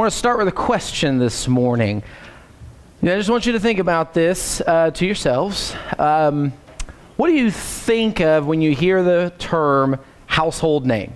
[0.00, 2.02] want to start with a question this morning.
[3.02, 5.76] I just want you to think about this uh, to yourselves.
[5.98, 6.54] Um,
[7.18, 11.12] what do you think of when you hear the term household name?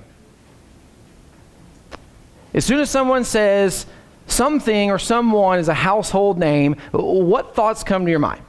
[2.52, 3.86] As soon as someone says
[4.26, 8.42] something or someone is a household name, what thoughts come to your mind?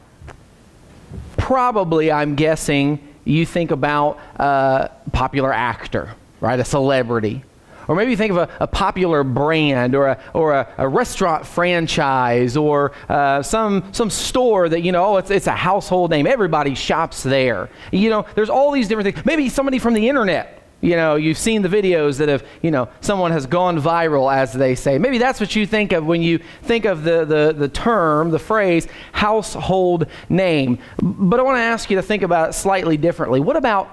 [1.37, 6.59] Probably, I'm guessing, you think about a popular actor, right?
[6.59, 7.45] A celebrity.
[7.87, 11.45] Or maybe you think of a, a popular brand or a, or a, a restaurant
[11.45, 16.27] franchise or uh, some, some store that, you know, oh, it's, it's a household name.
[16.27, 17.69] Everybody shops there.
[17.91, 19.25] You know, there's all these different things.
[19.25, 22.89] Maybe somebody from the internet you know, you've seen the videos that have, you know,
[23.01, 24.99] someone has gone viral, as they say.
[24.99, 28.37] Maybe that's what you think of when you think of the, the, the term, the
[28.37, 30.77] phrase, household name.
[31.01, 33.39] But I want to ask you to think about it slightly differently.
[33.39, 33.89] What about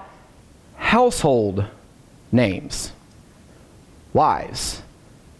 [0.75, 1.65] household
[2.31, 2.91] names?
[4.13, 4.81] Wives,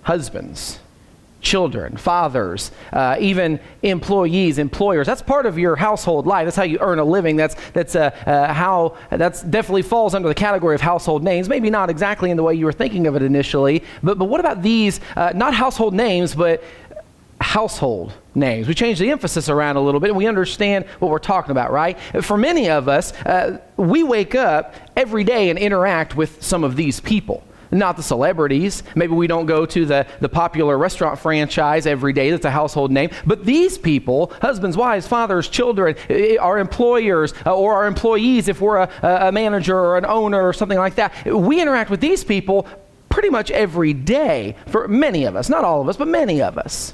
[0.01, 0.79] husbands,
[1.43, 5.05] children, fathers, uh, even employees, employers.
[5.05, 6.45] That's part of your household life.
[6.45, 7.35] That's how you earn a living.
[7.35, 11.49] That's, that's uh, uh, how, that's definitely falls under the category of household names.
[11.49, 14.39] Maybe not exactly in the way you were thinking of it initially, but, but what
[14.39, 16.63] about these, uh, not household names, but
[17.41, 18.69] household names.
[18.69, 21.71] We change the emphasis around a little bit and we understand what we're talking about,
[21.71, 21.99] right?
[22.21, 26.77] For many of us, uh, we wake up every day and interact with some of
[26.77, 28.83] these people not the celebrities.
[28.95, 32.91] Maybe we don't go to the, the popular restaurant franchise every day that's a household
[32.91, 33.09] name.
[33.25, 35.95] But these people, husbands, wives, fathers, children,
[36.39, 40.53] our employers, uh, or our employees, if we're a, a manager or an owner or
[40.53, 42.67] something like that, we interact with these people
[43.09, 45.49] pretty much every day for many of us.
[45.49, 46.93] Not all of us, but many of us.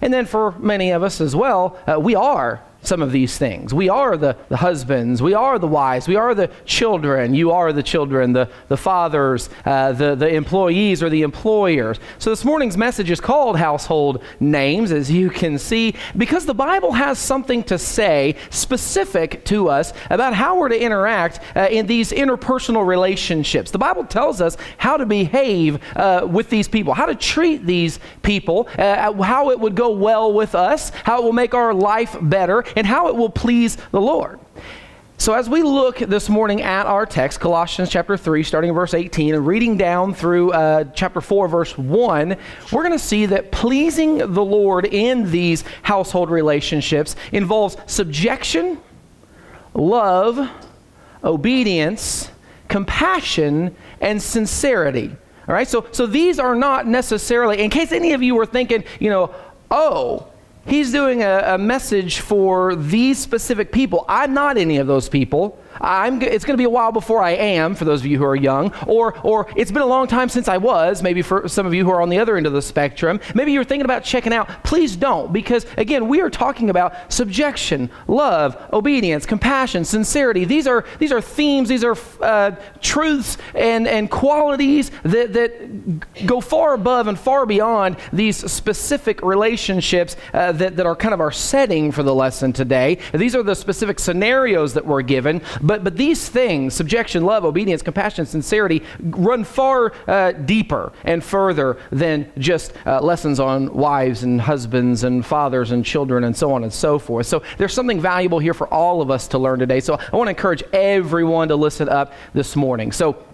[0.00, 3.74] And then for many of us as well, uh, we are some of these things.
[3.74, 7.72] We are the, the husbands, we are the wives, we are the children, you are
[7.72, 11.98] the children, the, the fathers, uh, the, the employees, or the employers.
[12.18, 16.92] So this morning's message is called Household Names, as you can see, because the Bible
[16.92, 22.12] has something to say specific to us about how we're to interact uh, in these
[22.12, 23.70] interpersonal relationships.
[23.70, 27.98] The Bible tells us how to behave uh, with these people, how to treat these
[28.22, 32.16] people, uh, how it would go well with us, how it will make our life
[32.22, 34.38] better and how it will please the Lord.
[35.18, 38.92] So, as we look this morning at our text, Colossians chapter 3, starting in verse
[38.92, 42.36] 18, and reading down through uh, chapter 4, verse 1,
[42.70, 48.78] we're going to see that pleasing the Lord in these household relationships involves subjection,
[49.72, 50.50] love,
[51.24, 52.30] obedience,
[52.68, 55.16] compassion, and sincerity.
[55.48, 58.84] All right, so, so these are not necessarily, in case any of you were thinking,
[59.00, 59.34] you know,
[59.70, 60.28] oh,
[60.66, 64.04] He's doing a, a, message for these specific people.
[64.08, 65.60] I'm not any of those people.
[65.80, 68.24] I'm, it's going to be a while before I am, for those of you who
[68.24, 71.66] are young, or, or it's been a long time since I was, maybe for some
[71.66, 73.20] of you who are on the other end of the spectrum.
[73.34, 74.64] Maybe you're thinking about checking out.
[74.64, 80.44] Please don't, because again, we are talking about subjection, love, obedience, compassion, sincerity.
[80.44, 86.40] These are, these are themes, these are uh, truths and, and qualities that, that go
[86.40, 91.32] far above and far beyond these specific relationships uh, that, that are kind of our
[91.32, 92.98] setting for the lesson today.
[93.12, 95.42] These are the specific scenarios that we're given.
[95.60, 101.78] But, but these things, subjection, love, obedience, compassion, sincerity, run far uh, deeper and further
[101.90, 106.62] than just uh, lessons on wives and husbands and fathers and children and so on
[106.62, 107.26] and so forth.
[107.26, 109.80] So there's something valuable here for all of us to learn today.
[109.80, 112.92] So I want to encourage everyone to listen up this morning.
[112.92, 113.25] So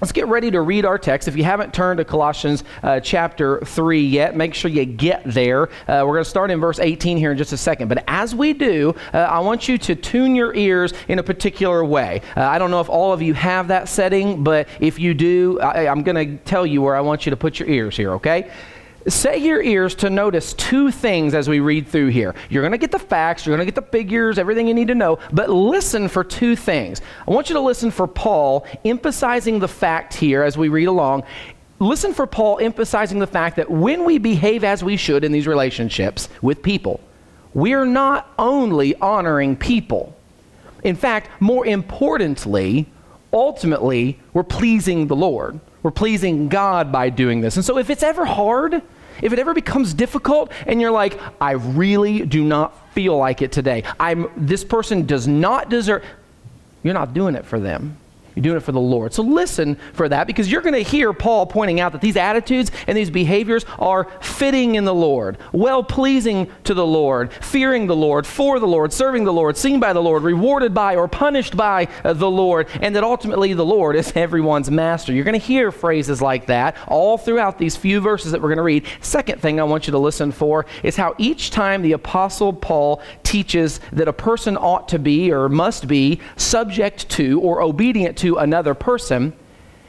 [0.00, 1.28] Let's get ready to read our text.
[1.28, 5.64] If you haven't turned to Colossians uh, chapter 3 yet, make sure you get there.
[5.86, 7.88] Uh, we're going to start in verse 18 here in just a second.
[7.88, 11.84] But as we do, uh, I want you to tune your ears in a particular
[11.84, 12.22] way.
[12.34, 15.60] Uh, I don't know if all of you have that setting, but if you do,
[15.60, 18.12] I, I'm going to tell you where I want you to put your ears here,
[18.14, 18.50] okay?
[19.08, 22.34] Set your ears to notice two things as we read through here.
[22.48, 24.88] You're going to get the facts, you're going to get the figures, everything you need
[24.88, 27.00] to know, but listen for two things.
[27.26, 31.24] I want you to listen for Paul emphasizing the fact here as we read along.
[31.78, 35.46] Listen for Paul emphasizing the fact that when we behave as we should in these
[35.46, 37.00] relationships with people,
[37.54, 40.14] we're not only honoring people.
[40.84, 42.86] In fact, more importantly,
[43.32, 45.58] ultimately, we're pleasing the Lord.
[45.82, 47.56] We're pleasing God by doing this.
[47.56, 48.82] And so if it's ever hard,
[49.22, 53.52] if it ever becomes difficult and you're like, I really do not feel like it
[53.52, 53.84] today.
[53.98, 56.04] I'm this person does not deserve
[56.82, 57.98] you're not doing it for them.
[58.34, 59.12] You're doing it for the Lord.
[59.12, 62.70] So listen for that because you're going to hear Paul pointing out that these attitudes
[62.86, 67.96] and these behaviors are fitting in the Lord, well pleasing to the Lord, fearing the
[67.96, 71.56] Lord, for the Lord, serving the Lord, seen by the Lord, rewarded by or punished
[71.56, 75.12] by uh, the Lord, and that ultimately the Lord is everyone's master.
[75.12, 78.58] You're going to hear phrases like that all throughout these few verses that we're going
[78.58, 78.86] to read.
[79.00, 83.02] Second thing I want you to listen for is how each time the Apostle Paul
[83.22, 88.36] teaches that a person ought to be or must be subject to or obedient to
[88.36, 89.32] another person,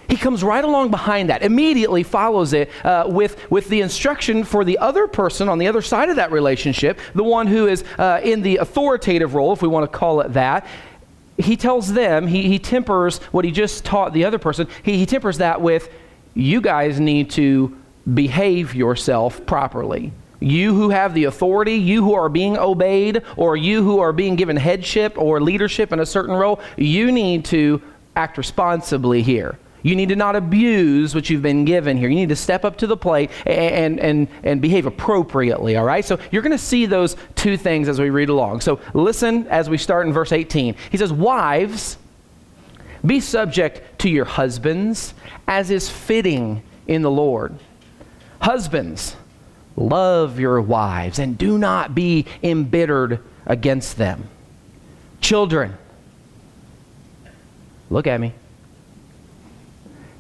[0.10, 4.66] he comes right along behind that, immediately follows it uh, with, with the instruction for
[4.66, 8.20] the other person on the other side of that relationship, the one who is uh,
[8.22, 10.68] in the authoritative role, if we want to call it that.
[11.38, 15.06] He tells them, he, he tempers what he just taught the other person, he, he
[15.06, 15.90] tempers that with,
[16.34, 17.78] you guys need to
[18.14, 20.12] behave yourself properly.
[20.42, 24.36] You who have the authority, you who are being obeyed, or you who are being
[24.36, 27.82] given headship or leadership in a certain role, you need to
[28.16, 29.58] act responsibly here.
[29.84, 32.08] You need to not abuse what you've been given here.
[32.08, 36.06] You need to step up to the plate and, and, and behave appropriately, all right?
[36.06, 38.62] So you're going to see those two things as we read along.
[38.62, 40.76] So listen as we start in verse 18.
[40.92, 41.98] He says, Wives,
[43.04, 45.16] be subject to your husbands
[45.48, 47.58] as is fitting in the Lord.
[48.42, 49.16] Husbands,
[49.76, 54.30] love your wives and do not be embittered against them.
[55.22, 55.78] Children,
[57.92, 58.34] Look at me.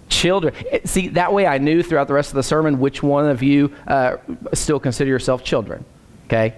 [0.09, 0.53] Children.
[0.85, 3.73] See, that way I knew throughout the rest of the sermon which one of you
[3.87, 4.17] uh,
[4.53, 5.85] still consider yourself children.
[6.25, 6.53] Okay?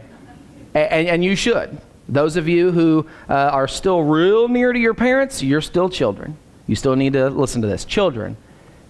[0.74, 1.78] And, and, you should.
[2.10, 6.36] Those of you who uh, are still real near to your parents, you're still children.
[6.66, 7.86] You still need to listen to this.
[7.86, 8.36] Children,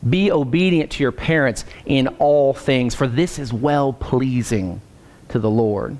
[0.09, 4.79] be obedient to your parents in all things, for this is well pleasing
[5.29, 5.97] to the Lord.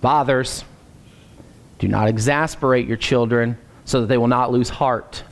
[0.00, 0.64] Fathers,
[1.80, 5.24] do not exasperate your children so that they will not lose heart.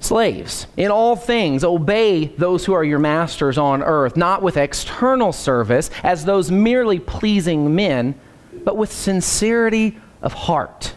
[0.00, 5.32] Slaves, in all things, obey those who are your masters on earth, not with external
[5.32, 8.18] service as those merely pleasing men,
[8.64, 10.94] but with sincerity of heart,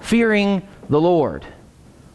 [0.00, 1.44] fearing the Lord.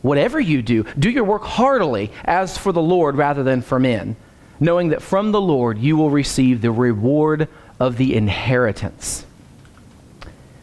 [0.01, 4.15] Whatever you do, do your work heartily as for the Lord rather than for men,
[4.59, 7.47] knowing that from the Lord you will receive the reward
[7.79, 9.25] of the inheritance.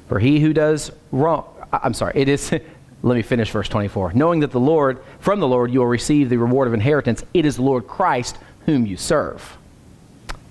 [0.08, 2.50] For he who does wrong, I'm sorry, it is,
[3.02, 4.12] let me finish verse 24.
[4.14, 7.44] Knowing that the Lord, from the Lord, you will receive the reward of inheritance, it
[7.44, 9.56] is Lord Christ whom you serve.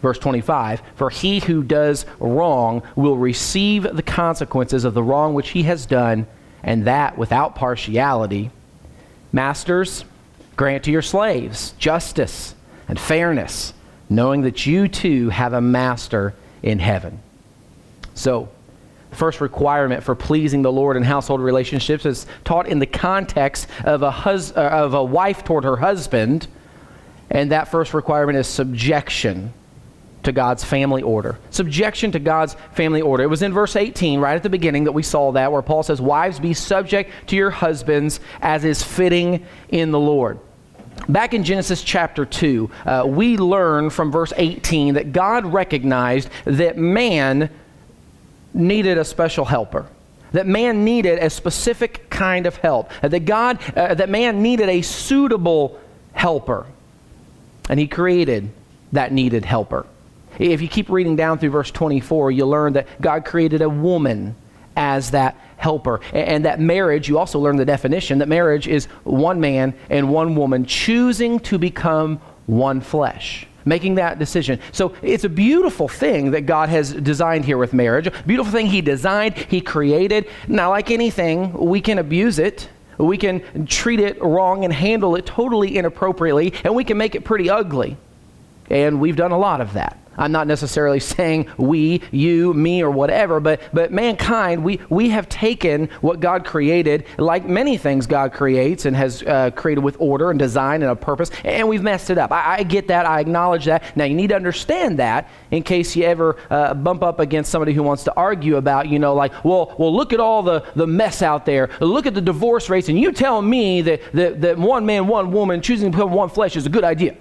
[0.02, 5.50] Verse 25, for he who does wrong will receive the consequences of the wrong which
[5.50, 6.28] he has done,
[6.64, 8.52] and that without partiality.
[9.32, 10.06] Masters,
[10.56, 12.56] grant to your slaves justice
[12.88, 13.74] and fairness,
[14.10, 17.20] knowing that you too have a master in heaven.
[18.14, 18.50] So,
[19.18, 24.04] first requirement for pleasing the Lord in household relationships is taught in the context of
[24.04, 26.48] a, hus- uh, of a wife toward her husband,
[27.30, 29.54] and that first requirement is subjection
[30.24, 31.40] to God's family order.
[31.50, 33.24] Subjection to God's family order.
[33.24, 35.84] It was in verse 18, right at the beginning, that we saw that, where Paul
[35.84, 40.40] says, Wives, be subject to your husbands as is fitting in the Lord.
[41.10, 46.78] Back in Genesis chapter 2, uh, we learn from verse 18 that God recognized that
[46.78, 47.50] man
[48.58, 49.88] needed a special helper.
[50.34, 52.92] That man needed a specific kind of help.
[53.02, 55.80] That God, uh, that man needed a suitable
[56.14, 56.66] helper.
[57.70, 58.50] And he created
[58.92, 59.86] that needed helper.
[60.40, 64.36] If you keep reading down through verse 24, you learn that God created a woman
[64.76, 66.00] as that helper.
[66.14, 70.36] And that marriage, you also learn the definition that marriage is one man and one
[70.36, 74.60] woman choosing to become one flesh making that decision.
[74.72, 78.10] So it's a beautiful thing that God has designed here with marriage.
[78.26, 80.28] Beautiful thing He designed, He created.
[80.48, 82.70] Now, like anything, we can abuse it.
[82.98, 87.24] We can treat it wrong and handle it totally inappropriately, and we can make it
[87.24, 87.98] pretty ugly.
[88.70, 89.98] And we've done a lot of that.
[90.18, 95.30] I'm not necessarily saying we, you, me, or whatever, but, but mankind, we, we have
[95.30, 100.30] taken what God created, like many things God creates and has uh, created with order
[100.32, 102.32] and design and a purpose, and we've messed it up.
[102.32, 103.06] I, I, get that.
[103.06, 103.96] I acknowledge that.
[103.96, 107.74] Now, you need to understand that in case you ever uh, bump up against somebody
[107.74, 110.88] who wants to argue about, you know, like, well, well, look at all the, the
[110.88, 111.70] mess out there.
[111.80, 115.32] Look at the divorce rates, and you tell me that, that, that one man, one
[115.32, 117.16] woman choosing to become one flesh is a good idea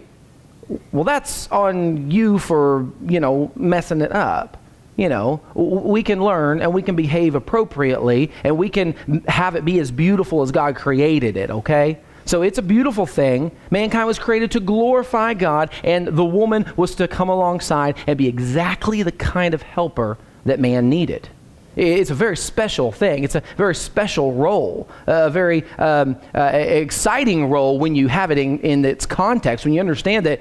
[0.93, 4.57] well, that's on you for, you know, messing it up.
[4.97, 8.95] You know, we can learn and we can behave appropriately and we can
[9.29, 11.99] have it be as beautiful as God created it, okay?
[12.25, 13.53] So it's a beautiful thing.
[13.71, 18.27] Mankind was created to glorify God, and the woman was to come alongside and be
[18.27, 21.29] exactly the kind of helper that man needed.
[21.77, 23.23] It's a very special thing.
[23.23, 28.39] It's a very special role, a very um, uh, exciting role when you have it
[28.39, 30.41] in, in its context, when you understand that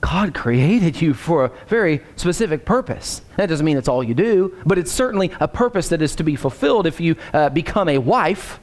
[0.00, 3.22] God created you for a very specific purpose.
[3.36, 6.22] That doesn't mean it's all you do, but it's certainly a purpose that is to
[6.22, 8.60] be fulfilled if you uh, become a wife.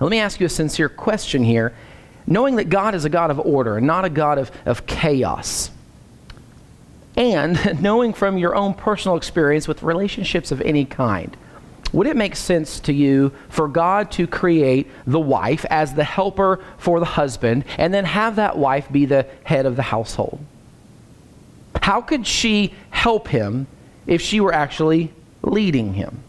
[0.00, 1.72] Let me ask you a sincere question here.
[2.26, 5.70] Knowing that God is a God of order and not a God of, of chaos,
[7.16, 11.36] and knowing from your own personal experience with relationships of any kind,
[11.92, 16.64] would it make sense to you for God to create the wife as the helper
[16.78, 20.40] for the husband and then have that wife be the head of the household?
[21.82, 23.66] How could she help him
[24.06, 26.22] if she were actually leading him?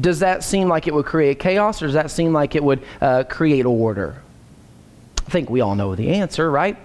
[0.00, 2.82] Does that seem like it would create chaos or does that seem like it would
[3.00, 4.20] uh, create order?
[5.26, 6.76] I think we all know the answer, right?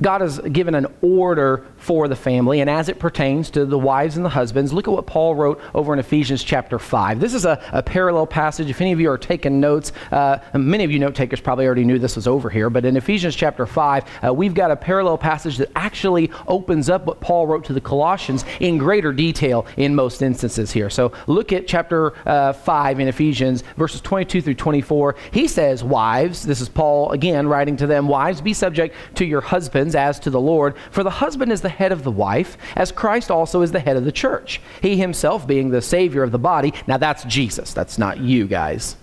[0.00, 4.16] God has given an order for the family, and as it pertains to the wives
[4.16, 7.20] and the husbands, look at what Paul wrote over in Ephesians chapter 5.
[7.20, 8.68] This is a, a parallel passage.
[8.68, 11.84] If any of you are taking notes, uh, many of you note takers probably already
[11.84, 15.16] knew this was over here, but in Ephesians chapter 5, uh, we've got a parallel
[15.16, 19.94] passage that actually opens up what Paul wrote to the Colossians in greater detail in
[19.94, 20.90] most instances here.
[20.90, 25.16] So look at chapter uh, 5 in Ephesians, verses 22 through 24.
[25.30, 29.40] He says, Wives, this is Paul again writing to them, Wives, be subject to your
[29.40, 30.74] husbands husbands as to the Lord.
[30.90, 33.96] For the husband is the head of the wife, as Christ also is the head
[33.96, 36.72] of the church, he himself being the Savior of the body.
[36.86, 38.96] Now that's Jesus, that's not you guys.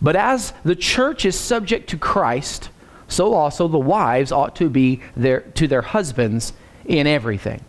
[0.00, 2.70] But as the church is subject to Christ,
[3.08, 6.52] so also the wives ought to be their, to their husbands
[6.84, 7.62] in everything.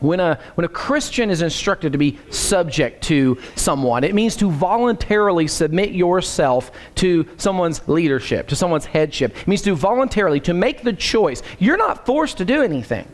[0.00, 4.50] When a, when a Christian is instructed to be subject to someone, it means to
[4.50, 9.36] voluntarily submit yourself to someone's leadership, to someone's headship.
[9.36, 11.42] It means to voluntarily, to make the choice.
[11.58, 13.06] You're not forced to do anything.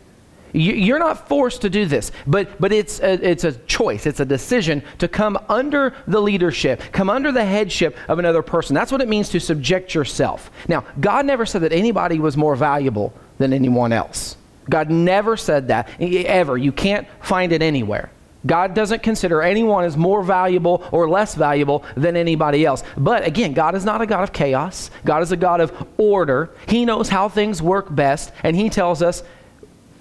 [0.57, 4.25] You're not forced to do this, but, but it's, a, it's a choice, it's a
[4.25, 8.75] decision to come under the leadership, come under the headship of another person.
[8.75, 10.51] That's what it means to subject yourself.
[10.67, 14.39] Now, God never said that anybody was more valuable than anyone else.
[14.71, 16.57] God never said that, ever.
[16.57, 18.11] You can't find it anywhere.
[18.47, 22.83] God doesn't consider anyone as more valuable or less valuable than anybody else.
[22.97, 24.91] But again, God is not a God of chaos.
[25.05, 26.51] God is a God of order.
[26.67, 29.23] He knows how things work best, and He tells us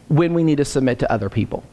[0.08, 1.64] when we need to submit to other people.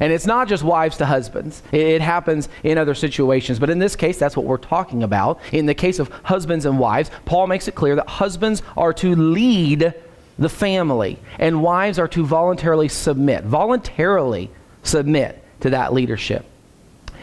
[0.00, 3.58] And it's not just wives to husbands, it happens in other situations.
[3.58, 5.40] But in this case, that's what we're talking about.
[5.52, 9.14] In the case of husbands and wives, Paul makes it clear that husbands are to
[9.16, 9.94] lead
[10.38, 14.50] the family, and wives are to voluntarily submit, voluntarily
[14.84, 16.46] submit to that leadership.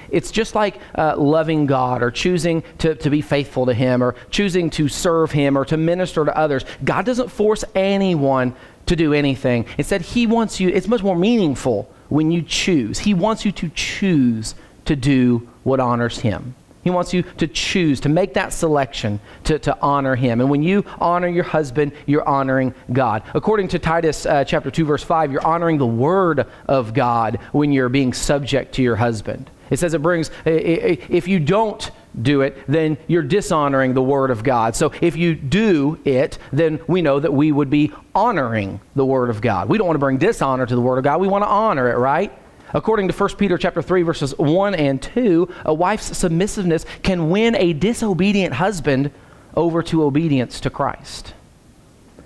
[0.09, 4.15] It's just like uh, loving God or choosing to, to be faithful to Him or
[4.29, 6.65] choosing to serve Him or to minister to others.
[6.83, 8.55] God doesn't force anyone
[8.87, 9.65] to do anything.
[9.77, 12.99] Instead, He wants you, it's much more meaningful when you choose.
[12.99, 16.55] He wants you to choose to do what honors Him.
[16.85, 20.39] He wants you to choose, to make that selection to, to honor him.
[20.39, 23.23] And when you honor your husband, you're honoring God.
[23.33, 27.71] According to Titus uh, chapter 2, verse 5, you're honoring the word of God when
[27.71, 29.49] you're being subject to your husband.
[29.71, 31.89] It says it brings, if you don't
[32.22, 34.75] do it, then you're dishonoring the word of God.
[34.75, 39.29] So if you do it, then we know that we would be honoring the word
[39.29, 39.69] of God.
[39.69, 41.19] We don't want to bring dishonor to the word of God.
[41.19, 42.31] We want to honor it, right?
[42.74, 47.55] According to 1 Peter chapter 3 verses 1 and 2, a wife's submissiveness can win
[47.55, 49.12] a disobedient husband
[49.55, 51.34] over to obedience to Christ.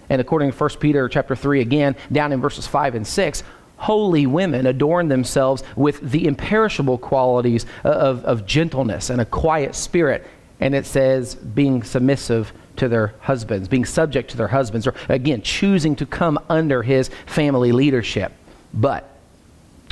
[0.09, 3.43] And according to 1 Peter chapter 3 again, down in verses 5 and 6,
[3.79, 10.27] holy women adorn themselves with the imperishable qualities of, of gentleness and a quiet spirit.
[10.59, 15.41] And it says being submissive to their husbands, being subject to their husbands, or again,
[15.41, 18.33] choosing to come under his family leadership.
[18.73, 19.09] But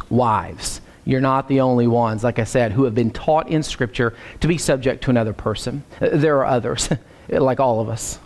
[0.10, 0.82] wives.
[1.06, 4.48] You're not the only ones, like I said, who have been taught in Scripture to
[4.48, 5.84] be subject to another person.
[6.00, 6.90] There are others,
[7.30, 8.20] like all of us.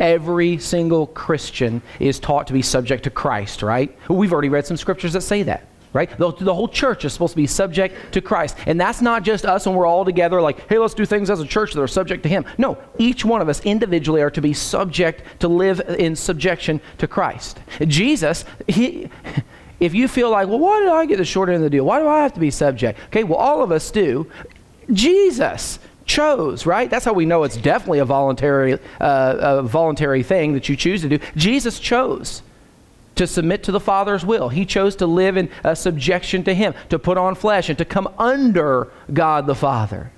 [0.00, 3.96] Every single Christian is taught to be subject to Christ, right?
[4.08, 6.10] We've already read some scriptures that say that, right?
[6.18, 8.56] The, the, whole church is supposed to be subject to Christ.
[8.66, 11.40] And that's not just us when we're all together like, hey, let's do things as
[11.40, 12.44] a church that are subject to Him.
[12.58, 17.06] No, each one of us individually are to be subject, to live in subjection to
[17.06, 17.60] Christ.
[17.86, 19.10] Jesus, He
[19.80, 21.84] if you feel like, well, why did I get the short end of the deal?
[21.84, 22.98] Why do I have to be subject?
[23.06, 24.30] Okay, well, all of us do.
[24.92, 26.90] Jesus chose, right?
[26.90, 31.02] That's how we know it's definitely a voluntary, uh, a voluntary thing that you choose
[31.02, 31.18] to do.
[31.36, 32.42] Jesus chose
[33.16, 34.48] to submit to the Father's will.
[34.48, 37.84] He chose to live in uh, subjection to Him, to put on flesh, and to
[37.84, 40.10] come under God the Father.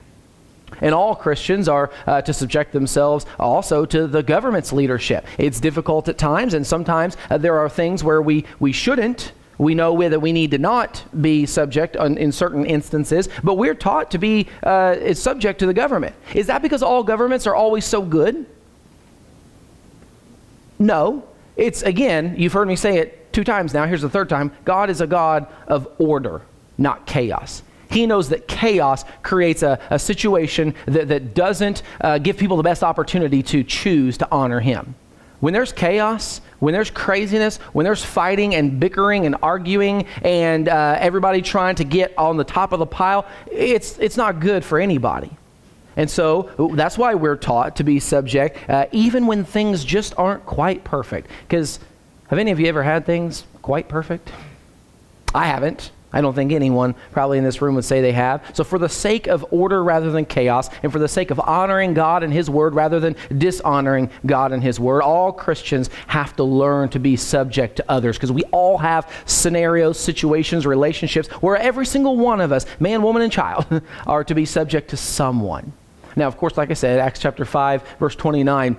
[0.81, 5.25] And all Christians are uh, to subject themselves also to the government's leadership.
[5.39, 9.75] It's difficult at times, and sometimes uh, there are things where we, we shouldn't We
[9.75, 14.11] know that we need to not be subject on, in certain instances, but we're taught
[14.11, 16.15] to be uh, subject to the government.
[16.35, 18.47] Is that because all governments are always so good?
[20.79, 21.27] No.
[21.57, 23.87] It's, again, you've heard me say it two times now.
[23.87, 26.43] Here's the third time God is a God of order,
[26.77, 27.63] not chaos.
[27.91, 32.63] He knows that chaos creates a, a situation that, that doesn't uh, give people the
[32.63, 34.97] best opportunity to choose to honor Him.
[35.41, 40.97] When there's chaos, when there's craziness, when there's fighting and bickering and arguing and uh,
[40.99, 44.79] everybody trying to get on the top of the pile, it's, it's not good for
[44.79, 45.31] anybody.
[45.97, 50.45] And so that's why we're taught to be subject, uh, even when things just aren't
[50.45, 51.29] quite perfect.
[51.49, 51.79] Because
[52.29, 54.31] have any of you ever had things quite perfect?
[55.35, 55.91] I haven't.
[56.13, 58.45] I don't think anyone probably in this room would say they have.
[58.55, 61.95] So, for the sake of order rather than chaos, and for the sake of honoring
[61.95, 66.45] God and His Word rather than dishonoring God and His Word, all Christians have to
[66.45, 71.87] learn to be subject to others because we all have scenarios, situations, relationships where every
[71.87, 73.67] single one of us, man, woman, and child,
[74.07, 75.73] are to be subject to someone.
[76.15, 78.77] Now, of course, like I said, Acts chapter 5, verse 29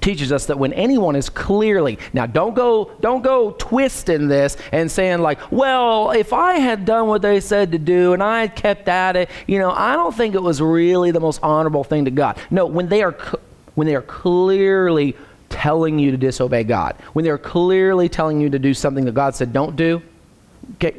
[0.00, 4.90] teaches us that when anyone is clearly now don't go don't go twisting this and
[4.90, 8.54] saying like well if i had done what they said to do and i had
[8.54, 12.04] kept at it you know i don't think it was really the most honorable thing
[12.04, 12.38] to god.
[12.50, 13.12] No when they are
[13.74, 15.16] when they are clearly
[15.48, 19.34] telling you to disobey god when they're clearly telling you to do something that god
[19.34, 20.02] said don't do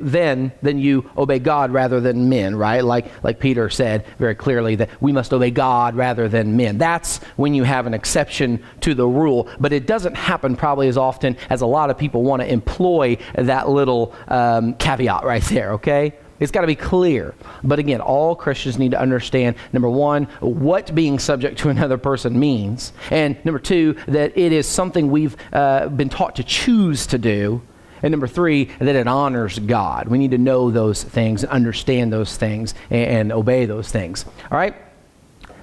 [0.01, 2.83] then then you obey God rather than men, right?
[2.83, 6.77] Like like Peter said very clearly that we must obey God rather than men.
[6.77, 10.97] That's when you have an exception to the rule, but it doesn't happen probably as
[10.97, 15.73] often as a lot of people want to employ that little um, caveat right there.
[15.73, 16.13] Okay.
[16.39, 17.35] It's got to be clear.
[17.63, 22.39] But again, all Christians need to understand number one, what being subject to another person
[22.39, 22.93] means.
[23.11, 27.61] And number two, that it is something we've uh, been taught to choose to do
[28.01, 30.07] and number three, that it honors God.
[30.07, 34.25] We need to know those things, understand those things, and, and obey those things.
[34.51, 34.75] All right?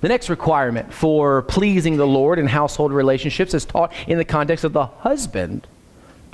[0.00, 4.64] The next requirement for pleasing the Lord in household relationships is taught in the context
[4.64, 5.66] of the husband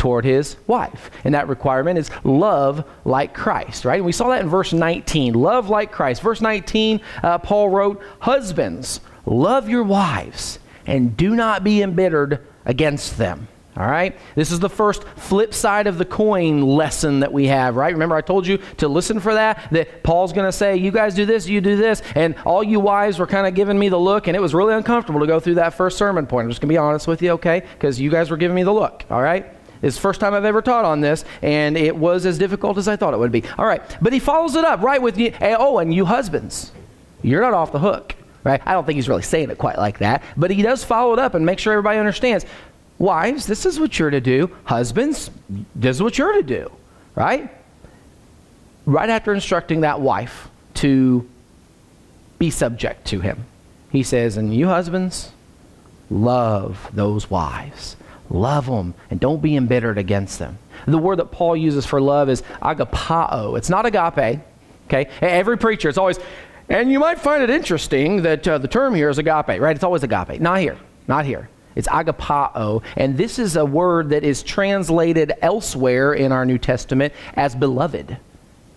[0.02, 1.12] toward his wife.
[1.22, 3.96] And that requirement is love like Christ, right?
[3.96, 5.34] And we saw that in verse 19.
[5.34, 6.22] Love like Christ.
[6.22, 13.16] Verse 19, uh, Paul wrote, Husbands, love your wives and do not be embittered against
[13.16, 13.46] them.
[13.74, 14.18] All right?
[14.34, 17.92] This is the first flip side of the coin lesson that we have, right?
[17.92, 19.66] Remember, I told you to listen for that?
[19.70, 22.02] That Paul's going to say, you guys do this, you do this.
[22.14, 24.74] And all you wives were kind of giving me the look, and it was really
[24.74, 26.44] uncomfortable to go through that first sermon point.
[26.44, 27.62] I'm just going to be honest with you, okay?
[27.74, 29.46] Because you guys were giving me the look, all right?
[29.80, 32.88] It's the first time I've ever taught on this, and it was as difficult as
[32.88, 33.42] I thought it would be.
[33.56, 35.32] All right, but he follows it up, right, with you.
[35.40, 36.72] Eh, oh, and you husbands,
[37.22, 38.60] you're not off the hook, right?
[38.64, 41.18] I don't think he's really saying it quite like that, but he does follow it
[41.18, 42.44] up and make sure everybody understands.
[43.02, 44.48] Wives, this is what you're to do.
[44.62, 45.28] Husbands,
[45.74, 46.70] this is what you're to do,
[47.16, 47.52] right?
[48.86, 51.28] Right after instructing that wife to
[52.38, 53.44] be subject to him,
[53.90, 55.32] he says, And you husbands,
[56.10, 57.96] love those wives.
[58.30, 60.56] Love them and don't be embittered against them.
[60.86, 63.58] The word that Paul uses for love is agapao.
[63.58, 64.42] It's not agape.
[64.86, 65.10] Okay?
[65.20, 66.20] Every preacher, it's always,
[66.68, 69.74] and you might find it interesting that uh, the term here is agape, right?
[69.74, 70.40] It's always agape.
[70.40, 70.78] Not here.
[71.08, 71.48] Not here.
[71.74, 77.12] It's agapao, and this is a word that is translated elsewhere in our New Testament
[77.34, 78.18] as beloved.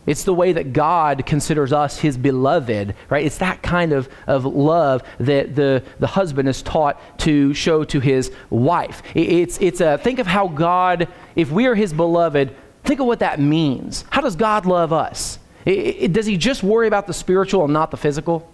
[0.05, 3.25] It's the way that God considers us his beloved, right?
[3.25, 7.99] It's that kind of, of love that the, the husband is taught to show to
[7.99, 9.01] his wife.
[9.15, 13.19] It's, it's a, think of how God, if we are his beloved, think of what
[13.19, 14.05] that means.
[14.12, 15.39] How does God love us?
[15.65, 18.51] It, it, does he just worry about the spiritual and not the physical?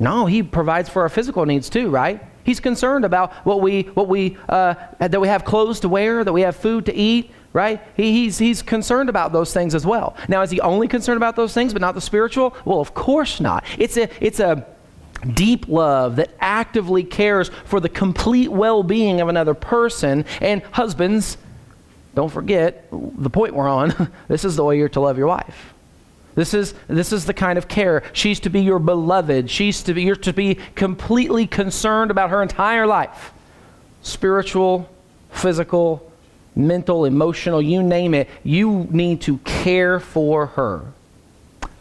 [0.00, 2.22] No, he provides for our physical needs too, right?
[2.44, 6.32] He's concerned about what we, what we, uh, that we have clothes to wear, that
[6.32, 7.80] we have food to eat, right?
[7.96, 10.16] He, he's, he's concerned about those things as well.
[10.28, 12.54] Now, is he only concerned about those things but not the spiritual?
[12.64, 13.64] Well, of course not.
[13.78, 14.66] It's a, it's a
[15.32, 20.24] deep love that actively cares for the complete well being of another person.
[20.40, 21.38] And husbands,
[22.14, 24.12] don't forget the point we're on.
[24.28, 25.73] this is the way you're to love your wife.
[26.34, 28.02] This is, this is the kind of care.
[28.12, 29.50] She's to be your beloved.
[29.50, 33.32] She's to be, you're to be completely concerned about her entire life
[34.02, 34.88] spiritual,
[35.30, 36.12] physical,
[36.54, 38.28] mental, emotional, you name it.
[38.42, 40.82] You need to care for her.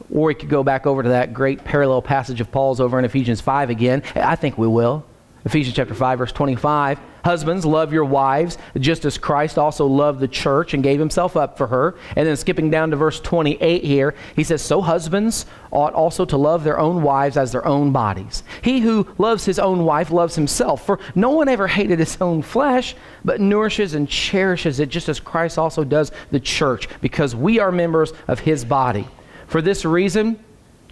[0.09, 3.05] Or we could go back over to that great parallel passage of Paul's over in
[3.05, 4.03] Ephesians 5 again.
[4.15, 5.05] I think we will.
[5.45, 6.99] Ephesians chapter 5 verse 25.
[7.23, 11.57] Husbands, love your wives just as Christ also loved the church and gave himself up
[11.57, 11.95] for her.
[12.15, 16.37] And then skipping down to verse 28 here, he says, So husbands ought also to
[16.37, 18.43] love their own wives as their own bodies.
[18.61, 20.85] He who loves his own wife loves himself.
[20.85, 25.19] For no one ever hated his own flesh, but nourishes and cherishes it just as
[25.19, 29.07] Christ also does the church, because we are members of his body.
[29.47, 30.43] For this reason,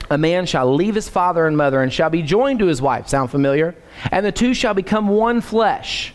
[0.09, 3.07] a man shall leave his father and mother and shall be joined to his wife.
[3.07, 3.75] Sound familiar?
[4.11, 6.13] And the two shall become one flesh.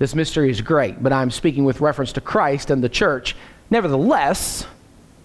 [0.00, 3.36] This mystery is great, but I'm speaking with reference to Christ and the church.
[3.68, 4.66] Nevertheless,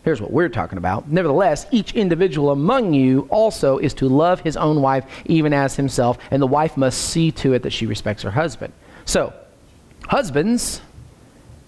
[0.04, 1.10] here's what we're talking about.
[1.10, 6.18] Nevertheless, each individual among you also is to love his own wife even as himself,
[6.30, 8.74] and the wife must see to it that she respects her husband.
[9.06, 9.32] So,
[10.08, 10.82] husbands,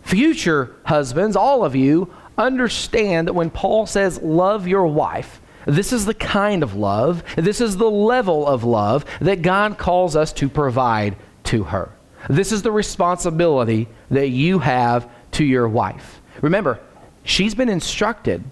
[0.04, 6.06] future husbands, all of you, understand that when Paul says love your wife, this is
[6.06, 10.50] the kind of love, this is the level of love that God calls us to
[10.50, 11.16] provide
[11.46, 11.90] to her.
[12.30, 16.22] This is the responsibility that you have to your wife.
[16.42, 16.80] Remember,
[17.24, 18.44] she's been instructed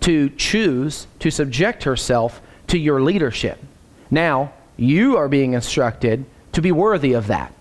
[0.00, 3.58] to choose to subject herself to your leadership.
[4.10, 7.52] Now, you are being instructed to be worthy of that.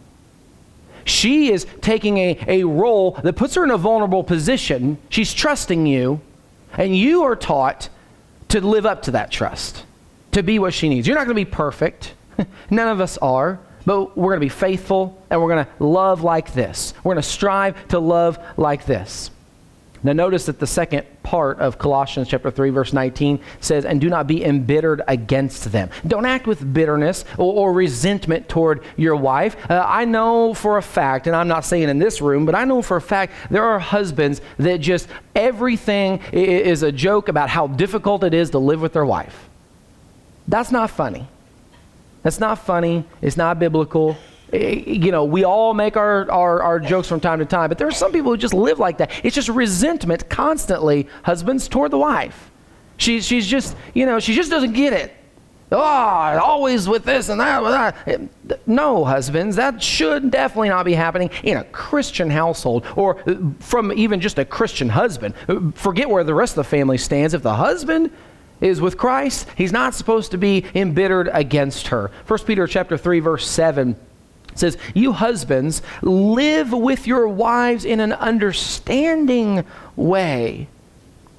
[1.06, 4.98] She is taking a, a role that puts her in a vulnerable position.
[5.10, 6.22] She's trusting you,
[6.74, 7.90] and you are taught
[8.50, 9.86] to live up to that trust,
[10.34, 11.08] to be what she needs.
[11.08, 12.14] You're not going to be perfect.
[12.70, 16.22] None of us are but we're going to be faithful and we're going to love
[16.22, 16.94] like this.
[17.06, 19.32] We're going to strive to love like this.
[20.04, 24.10] Now, notice that the second part of Colossians chapter 3, verse 19 says, And do
[24.10, 25.90] not be embittered against them.
[26.06, 29.56] Don't act with bitterness or, or resentment toward your wife.
[29.72, 32.66] Uh, I know for a fact, and I'm not saying in this room, but I
[32.66, 37.68] know for a fact there are husbands that just everything is a joke about how
[37.68, 39.48] difficult it is to live with their wife.
[40.46, 41.30] That's not funny.
[42.28, 43.06] That's not funny.
[43.22, 44.18] It's not biblical.
[44.52, 47.78] Eh, you know, we all make our, our, our, jokes from time to time, but
[47.78, 49.12] there are some people who just live like that.
[49.24, 52.52] It's just resentment constantly, husbands toward the wife.
[52.98, 55.14] She, she's just, you know, she just doesn't get it.
[55.72, 58.68] Oh, always with this and that, with that.
[58.68, 63.94] No, husbands, that should definitely not be happening in a Christian household or uh, from
[63.94, 65.34] even just a Christian husband.
[65.48, 67.34] Uh, forget where the rest of the family stands.
[67.34, 68.12] If the husband
[68.62, 72.12] is with Christ, he's not supposed to be embittered against her.
[72.26, 73.96] 1 Peter chapter 3 verse 7
[74.56, 79.64] says, "You husbands, live with your wives in an understanding
[79.96, 80.68] way."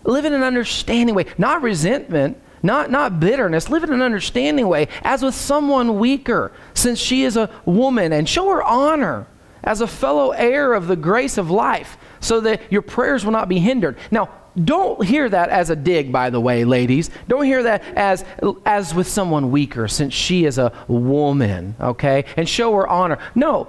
[0.04, 3.68] Live in an understanding way, not resentment, not, not bitterness.
[3.68, 8.28] Live in an understanding way, as with someone weaker, since she is a woman, and
[8.28, 9.26] show her honor
[9.62, 13.48] as a fellow heir of the grace of life, so that your prayers will not
[13.48, 13.96] be hindered.
[14.10, 14.28] Now,
[14.64, 17.10] don't hear that as a dig, by the way, ladies.
[17.28, 18.24] Don't hear that as,
[18.64, 22.24] as with someone weaker, since she is a woman, okay?
[22.36, 23.18] And show her honor.
[23.34, 23.68] No,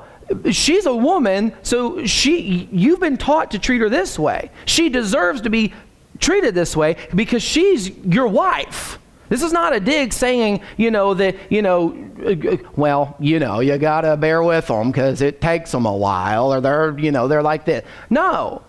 [0.52, 4.52] she's a woman, so she, you've been taught to treat her this way.
[4.66, 5.74] She deserves to be
[6.20, 9.00] treated this way because she's your wife.
[9.30, 11.96] This is not a dig saying, you know, that, you know,
[12.76, 16.52] well, you know, you got to bear with them because it takes them a while
[16.52, 17.86] or they're, you know, they're like this.
[18.10, 18.64] No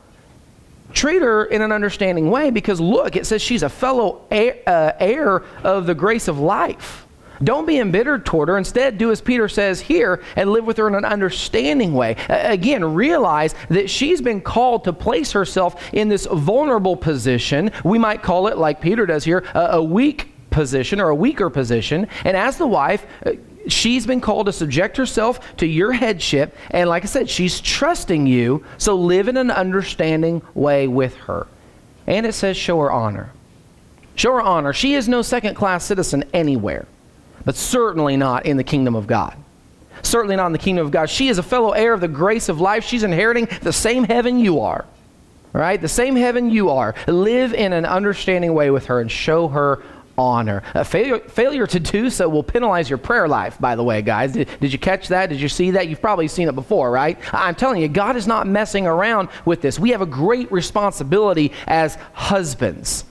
[0.92, 4.92] treat her in an understanding way because look, it says she's a fellow heir, uh,
[4.98, 7.06] heir, of the grace of life.
[7.42, 8.58] Don't be embittered toward her.
[8.58, 12.16] Instead, do as Peter says here and live with her in an understanding way.
[12.28, 17.70] Again, realize that she's been called to place herself in this vulnerable position.
[17.82, 21.48] We might call it, like Peter does here, a, a weak position or a weaker
[21.48, 22.08] position.
[22.24, 23.32] And as the wife, uh,
[23.72, 26.56] she's been called to subject herself to your headship.
[26.70, 28.64] And like I said, she's trusting you.
[28.78, 31.46] So live in an understanding way with her.
[32.06, 33.32] And it says, show her honor.
[34.14, 34.72] Show her honor.
[34.72, 36.86] She is no second class citizen anywhere,
[37.44, 39.36] but certainly not in the kingdom of God.
[40.02, 41.10] Certainly not in the kingdom of God.
[41.10, 42.84] She is a fellow heir of the grace of life.
[42.84, 44.86] She's inheriting the same heaven you are.
[45.52, 45.80] Right?
[45.80, 46.94] The same heaven you are.
[47.06, 49.82] Live in an understanding way with her and show her
[50.16, 50.62] honor.
[50.74, 54.32] A failure, failure to do so will penalize your prayer life, by the way, guys.
[54.32, 55.28] Did, did you catch that?
[55.28, 55.88] Did you see that?
[55.88, 57.18] You've probably seen it before, right?
[57.32, 59.78] I'm telling you, God is not messing around with this.
[59.78, 63.04] We have a great responsibility as husbands.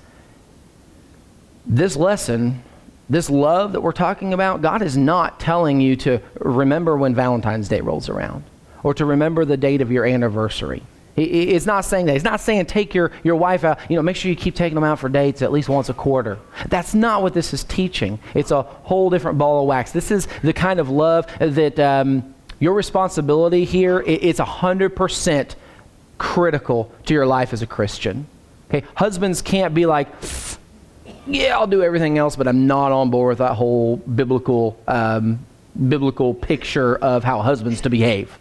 [1.66, 2.64] This lesson,
[3.10, 7.68] this love that we're talking about, God is not telling you to remember when Valentine's
[7.68, 8.44] Day rolls around
[8.84, 10.84] or to remember the date of your anniversary.
[11.16, 12.14] It's not saying that.
[12.14, 14.76] He's not saying take your, your wife out, you know, make sure you keep taking
[14.76, 16.40] them out for dates at least once a quarter.
[16.70, 18.20] That's not what this is teaching.
[18.34, 19.92] It's a whole different ball of wax.
[19.92, 25.56] This is the kind of love that um, your responsibility here, it's 100%
[26.18, 28.28] critical to your life as a Christian.
[28.70, 28.86] Okay?
[28.96, 30.08] Husbands can't be like,
[31.28, 35.40] yeah, I'll do everything else, but I'm not on board with that whole biblical um,
[35.88, 38.38] biblical picture of how husbands to behave.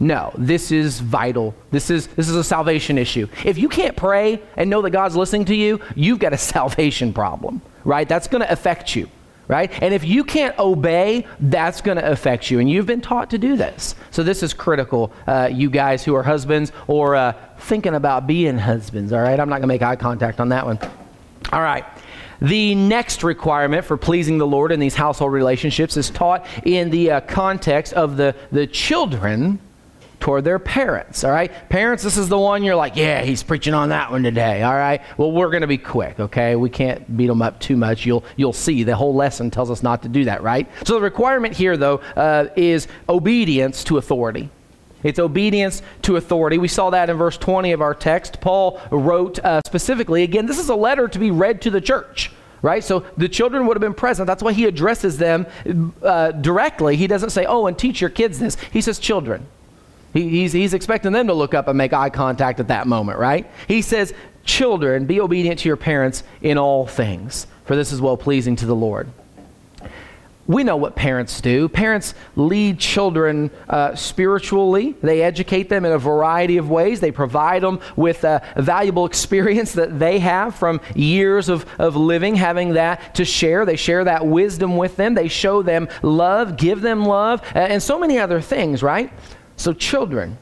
[0.00, 1.54] No, this is vital.
[1.70, 3.26] This is this is a salvation issue.
[3.44, 7.12] If you can't pray and know that God's listening to you, you've got a salvation
[7.12, 8.08] problem, right?
[8.08, 9.10] That's going to affect you,
[9.48, 9.70] right?
[9.82, 12.60] And if you can't obey, that's going to affect you.
[12.60, 13.96] And you've been taught to do this.
[14.12, 18.56] So this is critical, uh, you guys who are husbands or uh, thinking about being
[18.56, 19.38] husbands, all right?
[19.40, 20.78] I'm not going to make eye contact on that one.
[21.52, 21.84] All right.
[22.40, 27.10] The next requirement for pleasing the Lord in these household relationships is taught in the
[27.10, 29.58] uh, context of the, the children
[30.20, 31.24] toward their parents.
[31.24, 31.50] All right?
[31.68, 34.62] Parents, this is the one you're like, yeah, he's preaching on that one today.
[34.62, 35.00] All right?
[35.16, 36.56] Well, we're going to be quick, okay?
[36.56, 38.04] We can't beat them up too much.
[38.04, 38.82] You'll, you'll see.
[38.82, 40.68] The whole lesson tells us not to do that, right?
[40.84, 44.50] So the requirement here, though, uh, is obedience to authority.
[45.04, 46.58] It's obedience to authority.
[46.58, 48.40] We saw that in verse 20 of our text.
[48.40, 52.32] Paul wrote uh, specifically, again, this is a letter to be read to the church
[52.60, 52.82] right?
[52.82, 54.26] So the children would have been present.
[54.26, 55.46] That's why he addresses them
[56.02, 56.96] uh, directly.
[56.96, 58.56] He doesn't say, oh, and teach your kids this.
[58.72, 59.46] He says, children.
[60.12, 63.18] He, he's, he's expecting them to look up and make eye contact at that moment,
[63.18, 63.50] right?
[63.66, 68.16] He says, children, be obedient to your parents in all things, for this is well
[68.16, 69.08] pleasing to the Lord
[70.48, 71.68] we know what parents do.
[71.68, 74.96] Parents lead children uh, spiritually.
[75.02, 77.00] They educate them in a variety of ways.
[77.00, 82.34] They provide them with a, valuable experience that they have from years of, of living,
[82.34, 83.66] having that to share.
[83.66, 85.14] They share that wisdom with them.
[85.14, 89.12] They show them love, give them love, uh, and so many other things, right?
[89.58, 90.38] So, children,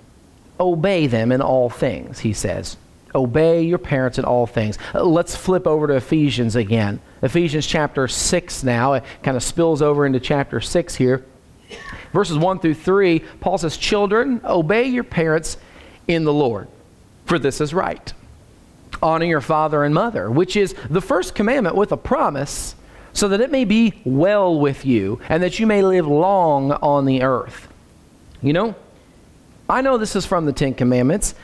[0.60, 2.76] obey them in all things, he says.
[3.14, 4.78] Obey your parents in all things.
[4.94, 7.00] Uh, let's flip over to Ephesians again.
[7.22, 8.92] Ephesians chapter 6 now.
[8.92, 11.24] It kind of spills over into chapter 6 here.
[12.12, 15.56] Verses 1 through 3, Paul says, Children, obey your parents
[16.06, 16.68] in the Lord,
[17.24, 18.12] for this is right.
[19.02, 22.74] Honor your father and mother, which is the first commandment with a promise,
[23.14, 27.06] so that it may be well with you and that you may live long on
[27.06, 27.68] the earth.
[28.42, 28.74] You know,
[29.68, 31.34] I know this is from the Ten Commandments,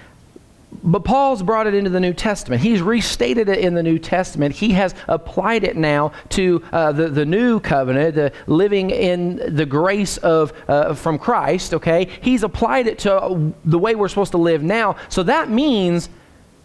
[0.83, 2.63] but Paul's brought it into the New Testament.
[2.63, 4.55] He's restated it in the New Testament.
[4.55, 9.67] He has applied it now to uh, the, the new covenant, the living in the
[9.67, 12.09] grace of uh, from Christ, okay?
[12.23, 14.97] He's applied it to the way we're supposed to live now.
[15.09, 16.09] So that means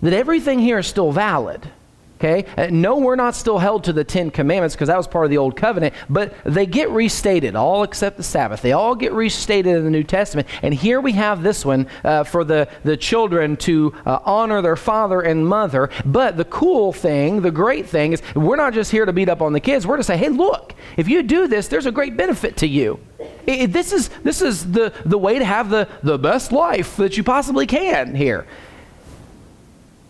[0.01, 1.69] that everything here is still valid.
[2.17, 2.45] Okay?
[2.57, 5.29] Uh, no, we're not still held to the Ten Commandments because that was part of
[5.29, 8.63] the Old Covenant, but they get restated, all except the Sabbath.
[8.63, 10.47] They all get restated in the New Testament.
[10.63, 14.75] And here we have this one uh, for the, the children to uh, honor their
[14.75, 15.91] father and mother.
[16.05, 19.43] But the cool thing, the great thing is we're not just here to beat up
[19.43, 19.85] on the kids.
[19.85, 22.99] We're to say, hey, look, if you do this, there's a great benefit to you.
[23.45, 27.15] It, this is, this is the, the way to have the, the best life that
[27.15, 28.47] you possibly can here.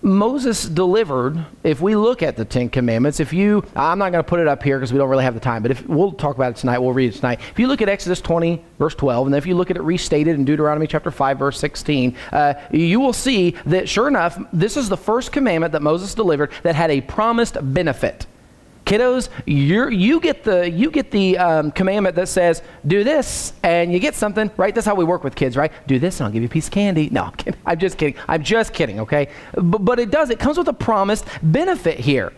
[0.07, 4.27] Moses delivered, if we look at the Ten Commandments, if you, I'm not going to
[4.27, 6.35] put it up here because we don't really have the time, but if we'll talk
[6.35, 7.41] about it tonight, we'll read it tonight.
[7.51, 9.81] If you look at Exodus 20, verse 12, and then if you look at it
[9.81, 14.77] restated in Deuteronomy chapter 5, verse 16, uh, you will see that sure enough, this
[14.77, 18.27] is the first commandment that Moses delivered that had a promised benefit.
[18.87, 23.99] Kiddos, you get the, you get the um, commandment that says, do this, and you
[23.99, 24.73] get something, right?
[24.73, 25.73] That's how we work with kids, right?
[25.87, 27.09] Do this, and I'll give you a piece of candy.
[27.09, 27.33] No,
[27.65, 28.15] I'm just kidding.
[28.29, 29.27] I'm just kidding, okay?
[29.53, 30.29] But, but it does.
[30.29, 32.31] It comes with a promised benefit here.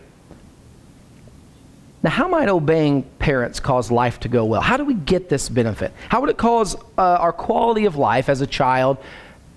[2.02, 4.60] Now, how might obeying parents cause life to go well?
[4.60, 5.92] How do we get this benefit?
[6.08, 8.98] How would it cause uh, our quality of life as a child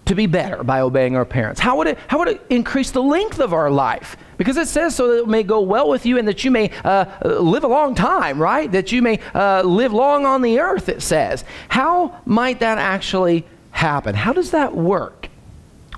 [0.06, 1.60] to be better by obeying our parents?
[1.60, 4.18] How would it, how would it increase the length of our life?
[4.38, 6.72] Because it says so that it may go well with you and that you may
[6.84, 8.72] uh, live a long time, right?
[8.72, 11.46] That you may uh, live long on the earth, it says.
[11.70, 14.16] How might that actually happen?
[14.16, 15.30] How does that work?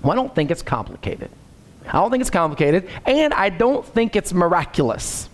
[0.01, 1.31] Well, I don't think it's complicated.
[1.87, 5.29] I don't think it's complicated, and I don't think it's miraculous.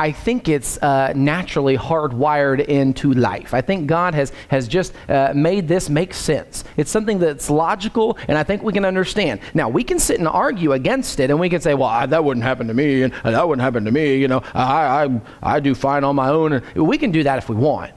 [0.00, 3.52] I think it's uh, naturally hardwired into life.
[3.52, 6.64] I think God has, has just uh, made this make sense.
[6.78, 9.40] It's something that's logical, and I think we can understand.
[9.52, 12.24] Now, we can sit and argue against it, and we can say, well, I, that
[12.24, 14.16] wouldn't happen to me, and uh, that wouldn't happen to me.
[14.16, 16.54] You know, I, I, I do fine on my own.
[16.54, 17.92] And we can do that if we want.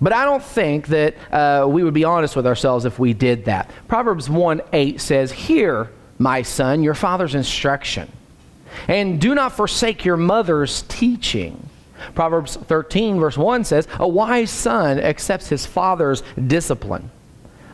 [0.00, 3.44] But I don't think that uh, we would be honest with ourselves if we did
[3.44, 3.70] that.
[3.86, 8.10] Proverbs 1 8 says, Hear, my son, your father's instruction
[8.88, 11.68] and do not forsake your mother's teaching.
[12.14, 17.10] Proverbs 13, verse 1 says, A wise son accepts his father's discipline,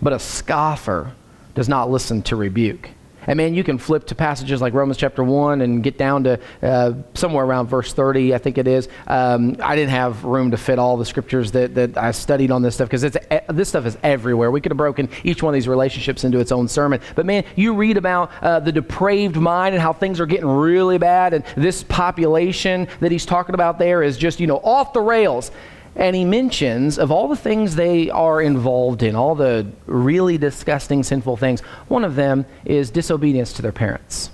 [0.00, 1.12] but a scoffer
[1.54, 2.90] does not listen to rebuke.
[3.26, 6.40] And man, you can flip to passages like Romans chapter 1 and get down to
[6.62, 8.88] uh, somewhere around verse 30, I think it is.
[9.06, 12.62] Um, I didn't have room to fit all the scriptures that, that I studied on
[12.62, 14.50] this stuff because this stuff is everywhere.
[14.50, 17.00] We could have broken each one of these relationships into its own sermon.
[17.14, 20.98] But man, you read about uh, the depraved mind and how things are getting really
[20.98, 25.00] bad, and this population that he's talking about there is just, you know, off the
[25.00, 25.50] rails.
[25.96, 31.02] And he mentions of all the things they are involved in, all the really disgusting,
[31.02, 34.30] sinful things, one of them is disobedience to their parents.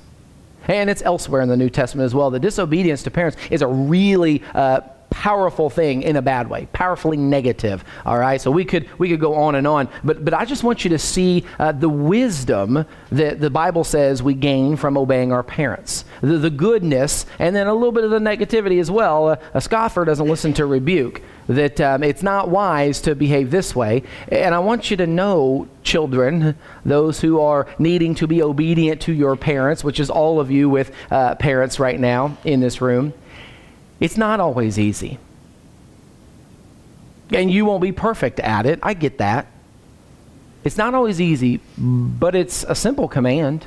[0.69, 2.31] And it's elsewhere in the New Testament as well.
[2.31, 4.81] The disobedience to parents is a really uh,
[5.23, 7.83] powerful thing in a bad way, powerfully negative.
[8.05, 10.63] All right, so we could we could go on and on, but but I just
[10.63, 15.33] want you to see uh, the wisdom that the Bible says we gain from obeying
[15.33, 19.41] our parents, the, the goodness, and then a little bit of the negativity as well.
[19.55, 21.23] A scoffer doesn't listen to rebuke.
[21.49, 25.69] That um, it's not wise to behave this way, and I want you to know,
[25.85, 30.51] children, those who are needing to be obedient to your parents, which is all of
[30.51, 33.15] you with uh, parents right now in this room
[34.01, 35.19] it's not always easy.
[37.33, 38.79] And you won't be perfect at it.
[38.83, 39.47] I get that.
[40.65, 43.65] It's not always easy, but it's a simple command.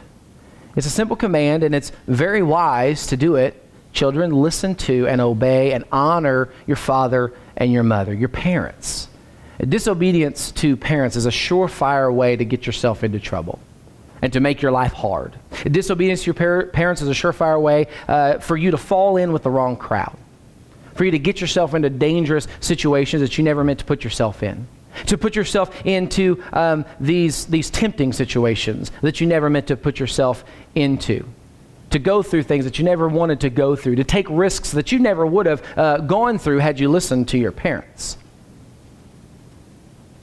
[0.75, 3.61] It's a simple command, and it's very wise to do it.
[3.91, 9.07] Children, listen to and obey and honor your father and your mother, your parents.
[9.67, 13.59] Disobedience to parents is a surefire way to get yourself into trouble
[14.21, 15.35] and to make your life hard.
[15.65, 19.31] Disobedience to your par- parents is a surefire way uh, for you to fall in
[19.31, 20.17] with the wrong crowd,
[20.95, 24.43] for you to get yourself into dangerous situations that you never meant to put yourself
[24.43, 24.67] in.
[25.05, 29.99] To put yourself into um, these, these tempting situations that you never meant to put
[29.99, 30.43] yourself
[30.75, 31.25] into
[31.91, 34.91] to go through things that you never wanted to go through, to take risks that
[34.91, 38.17] you never would have uh, gone through had you listened to your parents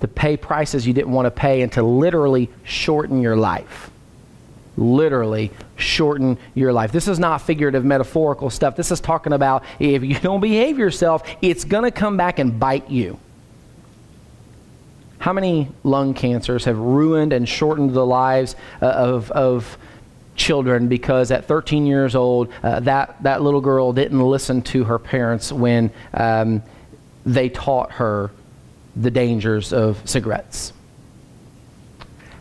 [0.00, 3.90] to pay prices you didn't want to pay and to literally shorten your life.
[4.76, 6.92] Literally shorten your life.
[6.92, 8.76] This is not figurative, metaphorical stuff.
[8.76, 12.58] This is talking about if you don't behave yourself, it's going to come back and
[12.60, 13.18] bite you.
[15.18, 19.78] How many lung cancers have ruined and shortened the lives uh, of, of
[20.36, 24.98] children because at 13 years old, uh, that, that little girl didn't listen to her
[24.98, 26.62] parents when um,
[27.24, 28.30] they taught her
[28.96, 30.72] the dangers of cigarettes?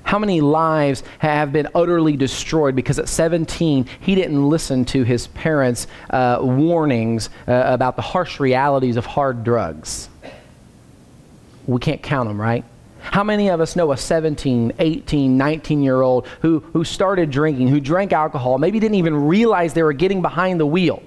[0.05, 5.27] How many lives have been utterly destroyed because at 17 he didn't listen to his
[5.27, 10.07] parents' uh, warnings uh, about the harsh realities of hard drugs?
[11.65, 12.63] We can't count them, right?
[12.99, 17.69] How many of us know a 17, 18, 19 year old who, who started drinking,
[17.69, 21.01] who drank alcohol, maybe didn't even realize they were getting behind the wheel,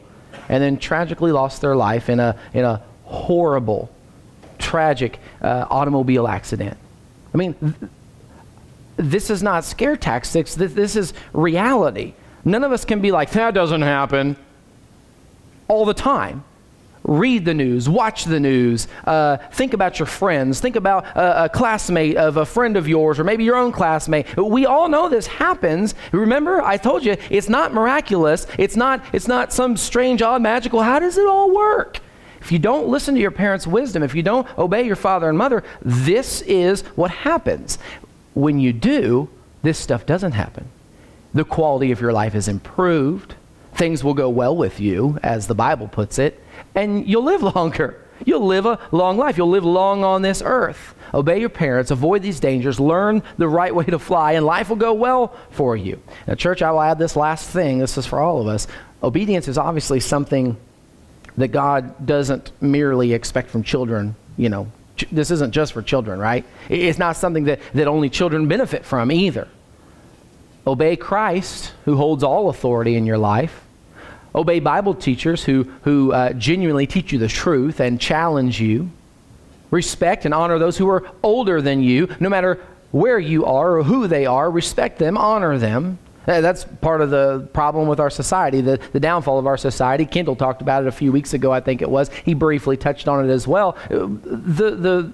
[0.48, 3.90] and then tragically lost their life in a, in a horrible
[4.68, 6.76] tragic uh, automobile accident.
[7.32, 7.90] I mean, th-
[8.96, 12.12] this is not scare tactics, this, this is reality.
[12.44, 14.36] None of us can be like, that doesn't happen
[15.68, 16.44] all the time.
[17.04, 21.48] Read the news, watch the news, uh, think about your friends, think about a, a,
[21.48, 24.26] classmate of a friend of yours, or maybe your own classmate.
[24.36, 25.94] We all know this happens.
[26.12, 28.46] Remember, I told you it's not miraculous.
[28.58, 29.02] It's not.
[29.14, 30.82] It's not some strange, odd, magical.
[30.82, 32.00] How does it all work?
[32.40, 35.36] If you don't listen to your parents' wisdom, if you don't obey your father and
[35.36, 37.78] mother, this is what happens.
[38.34, 39.28] When you do,
[39.62, 40.68] this stuff doesn't happen.
[41.34, 43.34] The quality of your life is improved.
[43.74, 46.42] Things will go well with you, as the Bible puts it,
[46.74, 48.02] and you'll live longer.
[48.24, 49.36] You'll live a long life.
[49.36, 50.94] You'll live long on this earth.
[51.14, 54.76] Obey your parents, avoid these dangers, learn the right way to fly, and life will
[54.76, 56.00] go well for you.
[56.26, 57.78] Now, church, I will add this last thing.
[57.78, 58.66] This is for all of us.
[59.02, 60.56] Obedience is obviously something
[61.38, 66.18] that God doesn't merely expect from children, you know, ch- this isn't just for children,
[66.18, 66.44] right?
[66.68, 69.48] It's not something that, that only children benefit from either.
[70.66, 73.64] Obey Christ, who holds all authority in your life.
[74.34, 78.90] Obey Bible teachers who, who uh, genuinely teach you the truth and challenge you.
[79.70, 83.82] Respect and honor those who are older than you, no matter where you are or
[83.84, 84.50] who they are.
[84.50, 85.98] Respect them, honor them.
[86.28, 90.04] That's part of the problem with our society, the, the downfall of our society.
[90.04, 92.10] Kendall talked about it a few weeks ago, I think it was.
[92.10, 93.78] He briefly touched on it as well.
[93.88, 95.12] The, the,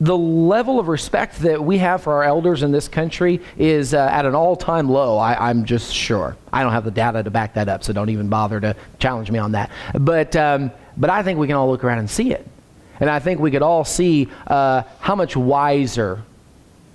[0.00, 4.08] the level of respect that we have for our elders in this country is uh,
[4.10, 6.34] at an all time low, I, am just sure.
[6.50, 9.30] I don't have the data to back that up, so don't even bother to challenge
[9.30, 9.70] me on that.
[9.92, 12.46] But, um, but I think we can all look around and see it.
[13.00, 16.22] And I think we could all see uh, how much wiser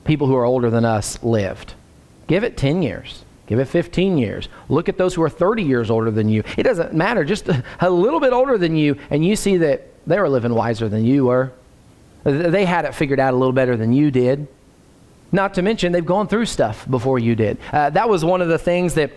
[0.06, 1.76] people who are older than us lived.
[2.26, 3.24] Give it 10 years.
[3.48, 4.50] Give it 15 years.
[4.68, 6.44] Look at those who are 30 years older than you.
[6.58, 7.48] It doesn't matter, just
[7.80, 11.06] a, little bit older than you, and you see that they were living wiser than
[11.06, 11.54] you were.
[12.24, 14.48] They had it figured out a little better than you did.
[15.32, 17.58] Not to mention, they've gone through stuff before you did.
[17.72, 19.12] Uh, that was one of the things that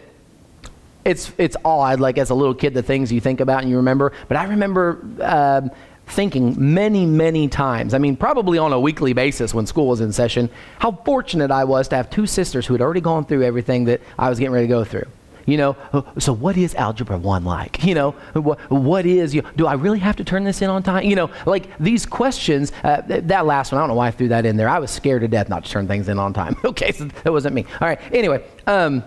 [1.04, 3.78] it's, it's odd, like as a little kid, the things you think about and you
[3.78, 4.12] remember.
[4.28, 5.70] But I remember um,
[6.10, 10.12] thinking many, many times, I mean, probably on a weekly basis when school was in
[10.12, 13.84] session, how fortunate I was to have two sisters who had already gone through everything
[13.86, 15.06] that I was getting ready to go through.
[15.46, 17.82] You know, so what is Algebra 1 like?
[17.90, 20.82] You know, what, what is, you, do I really have to turn this in on
[20.82, 21.04] time?
[21.04, 24.28] You know, like these questions, uh, that last one, I don't know why I threw
[24.28, 24.68] that in there.
[24.68, 26.56] I was scared to death not to turn things in on time.
[26.64, 27.64] okay, so that wasn't me.
[27.80, 29.02] All right, anyway, um,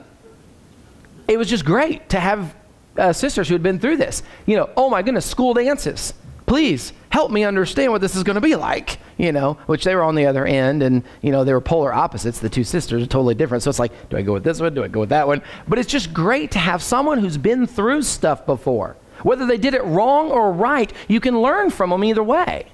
[1.28, 2.56] it was just great to have
[2.98, 4.24] uh, sisters who had been through this.
[4.46, 6.14] You know, oh my goodness, school dances.
[6.46, 9.96] Please help me understand what this is going to be like, you know, which they
[9.96, 12.40] were on the other end and, you know, they were polar opposites.
[12.40, 13.64] The two sisters are totally different.
[13.64, 14.74] So it's like, do I go with this one?
[14.74, 15.42] Do I go with that one?
[15.68, 18.96] But it's just great to have someone who's been through stuff before.
[19.22, 22.68] Whether they did it wrong or right, you can learn from them either way.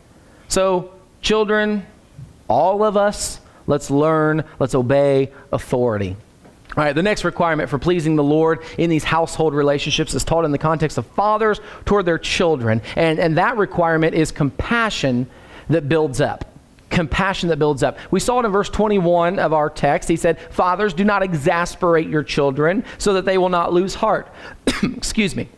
[0.47, 1.86] So, children,
[2.47, 6.15] all of us, let's learn, let's obey authority.
[6.78, 10.45] All right, the next requirement for pleasing the Lord in these household relationships is taught
[10.45, 12.82] in the context of fathers toward their children.
[12.95, 15.28] And, and that requirement is compassion
[15.70, 16.45] that builds up.
[16.91, 17.97] Compassion that builds up.
[18.11, 20.09] We saw it in verse 21 of our text.
[20.09, 24.28] He said, Fathers, do not exasperate your children so that they will not lose heart.
[24.84, 25.49] Excuse me.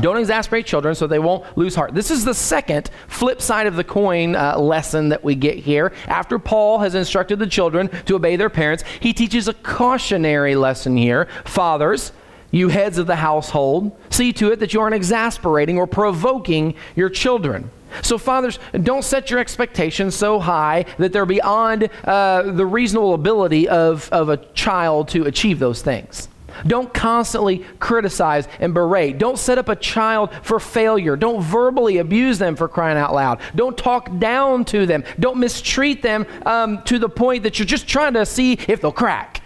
[0.00, 1.94] Don't exasperate children so they won't lose heart.
[1.94, 5.92] This is the second flip side of the coin uh, lesson that we get here.
[6.06, 10.96] After Paul has instructed the children to obey their parents, he teaches a cautionary lesson
[10.96, 11.28] here.
[11.44, 12.12] Fathers,
[12.50, 17.08] you heads of the household, see to it that you aren't exasperating or provoking your
[17.08, 17.70] children.
[18.02, 23.68] So, fathers, don't set your expectations so high that they're beyond uh, the reasonable ability
[23.68, 26.28] of, of a child to achieve those things.
[26.66, 29.18] Don't constantly criticize and berate.
[29.18, 31.16] Don't set up a child for failure.
[31.16, 33.40] Don't verbally abuse them for crying out loud.
[33.54, 35.04] Don't talk down to them.
[35.18, 38.92] Don't mistreat them um, to the point that you're just trying to see if they'll
[38.92, 39.42] crack.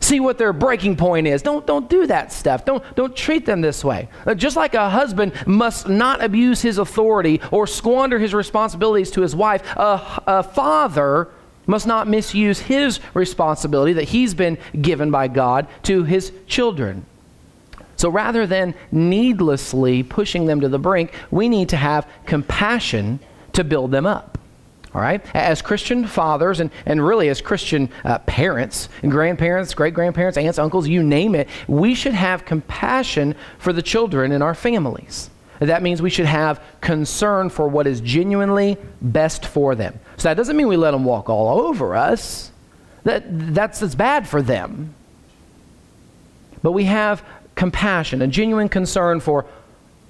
[0.00, 1.42] See what their breaking point is.
[1.42, 2.64] Don't, don't do that stuff.
[2.64, 4.08] Don't, don't treat them this way.
[4.26, 9.20] Uh, just like a husband must not abuse his authority or squander his responsibilities to
[9.20, 11.30] his wife, a, a father
[11.66, 17.06] must not misuse his responsibility that he's been given by God to his children.
[17.96, 23.20] So rather than needlessly pushing them to the brink, we need to have compassion
[23.52, 24.38] to build them up.
[24.94, 25.24] All right?
[25.34, 30.58] As Christian fathers and, and really as Christian uh, parents and grandparents, great grandparents, aunts,
[30.58, 35.30] uncles, you name it, we should have compassion for the children in our families.
[35.66, 39.98] That means we should have concern for what is genuinely best for them.
[40.16, 42.50] So that doesn't mean we let them walk all over us.
[43.04, 44.94] That, that's, that's bad for them.
[46.62, 49.46] But we have compassion, a genuine concern for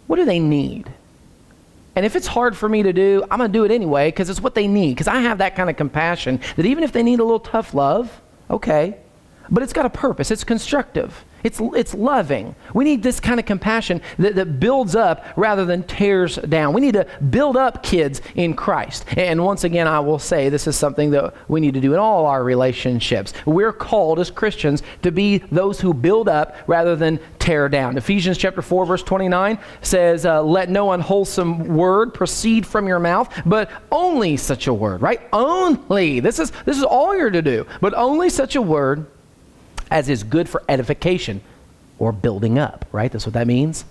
[0.07, 0.93] what do they need?
[1.95, 4.31] And if it's hard for me to do, I'm going to do it anyway because
[4.31, 4.91] it's what they need.
[4.91, 7.75] Because I have that kind of compassion that even if they need a little tough
[7.75, 8.97] love, okay,
[9.51, 11.25] but it's got a purpose, it's constructive.
[11.43, 12.55] It's, it's loving.
[12.74, 16.72] We need this kind of compassion that, that builds up rather than tears down.
[16.72, 19.05] We need to build up kids in Christ.
[19.16, 21.99] And once again, I will say this is something that we need to do in
[21.99, 23.32] all our relationships.
[23.47, 27.97] We're called as Christians to be those who build up rather than tear down.
[27.97, 33.32] Ephesians chapter 4, verse 29 says, uh, Let no unwholesome word proceed from your mouth,
[33.45, 35.20] but only such a word, right?
[35.32, 36.20] Only.
[36.20, 39.07] This is, this is all you're to do, but only such a word
[39.93, 41.43] as is good for edification
[41.99, 43.12] or building up, right?
[43.12, 43.84] That's what that means.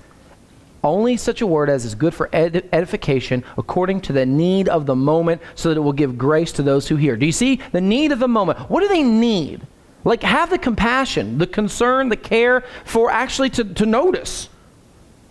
[0.84, 4.88] Only such a word as is good for ed- edification according to the need of
[4.88, 7.16] the moment, so that it will give grace to those who hear.
[7.16, 8.60] Do you see the need of the moment?
[8.62, 9.62] What do they need?
[10.04, 14.50] Like, have the compassion, the concern, the care for actually to, to notice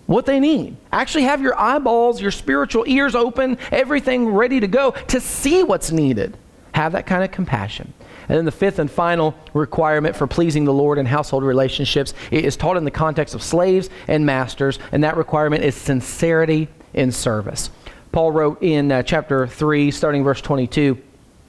[0.06, 0.76] what they need.
[0.92, 5.90] Actually, have your eyeballs, your spiritual ears open, everything ready to go to see what's
[5.90, 6.36] needed.
[6.72, 7.92] Have that kind of compassion.
[8.30, 12.56] And then the fifth and final requirement for pleasing the Lord in household relationships is
[12.56, 17.70] taught in the context of slaves and masters, and that requirement is sincerity in service.
[18.12, 20.96] Paul wrote in uh, chapter 3, starting verse 22.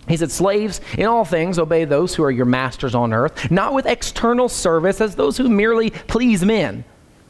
[0.08, 3.76] He said, Slaves, in all things obey those who are your masters on earth, not
[3.76, 6.84] with external service as those who merely please men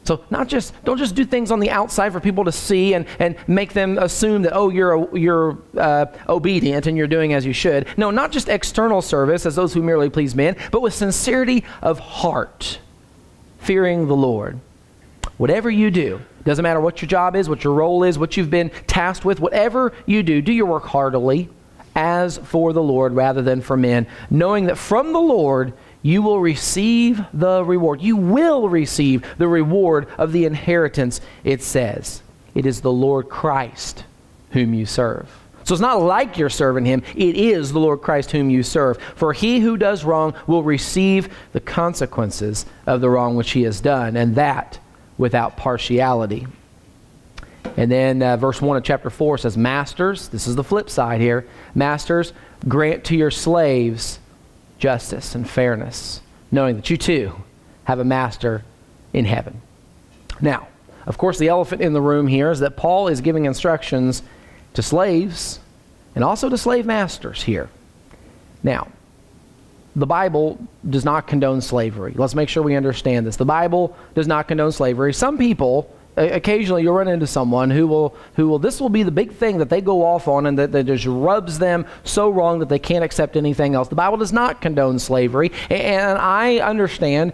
[0.04, 3.06] so not just don't just do things on the outside for people to see and,
[3.18, 7.52] and make them assume that oh you're you're uh, obedient and you're doing as you
[7.52, 7.86] should.
[7.96, 11.98] No, not just external service as those who merely please men, but with sincerity of
[11.98, 12.80] heart,
[13.58, 14.58] fearing the Lord.
[15.38, 18.50] Whatever you do, doesn't matter what your job is, what your role is, what you've
[18.50, 21.48] been tasked with, whatever you do, do your work heartily
[21.94, 25.72] as for the Lord rather than for men, knowing that from the Lord
[26.02, 28.00] you will receive the reward.
[28.00, 32.22] You will receive the reward of the inheritance, it says.
[32.54, 34.04] It is the Lord Christ
[34.50, 35.28] whom you serve.
[35.64, 38.98] So it's not like you're serving him, it is the Lord Christ whom you serve.
[39.14, 43.80] For he who does wrong will receive the consequences of the wrong which he has
[43.80, 44.80] done, and that
[45.18, 46.46] without partiality.
[47.76, 51.20] And then uh, verse 1 of chapter 4 says, Masters, this is the flip side
[51.20, 51.46] here,
[51.76, 52.32] Masters,
[52.68, 54.18] grant to your slaves
[54.82, 56.20] justice and fairness,
[56.50, 57.32] knowing that you too
[57.84, 58.64] have a master
[59.12, 59.62] in heaven.
[60.40, 60.66] Now,
[61.06, 64.24] of course, the elephant in the room here is that Paul is giving instructions
[64.74, 65.60] to slaves
[66.16, 67.68] and also to slave masters here.
[68.64, 68.88] Now,
[69.94, 70.58] the Bible
[70.90, 72.14] does not condone slavery.
[72.16, 73.36] Let's make sure we understand this.
[73.36, 75.14] The Bible does not condone slavery.
[75.14, 79.10] Some people, occasionally you'll run into someone who will, who will, this will be the
[79.10, 82.58] big thing that they go off on and that, that just rubs them so wrong
[82.58, 83.88] that they can't accept anything else.
[83.88, 85.52] The Bible does not condone slavery.
[85.70, 87.32] And I understand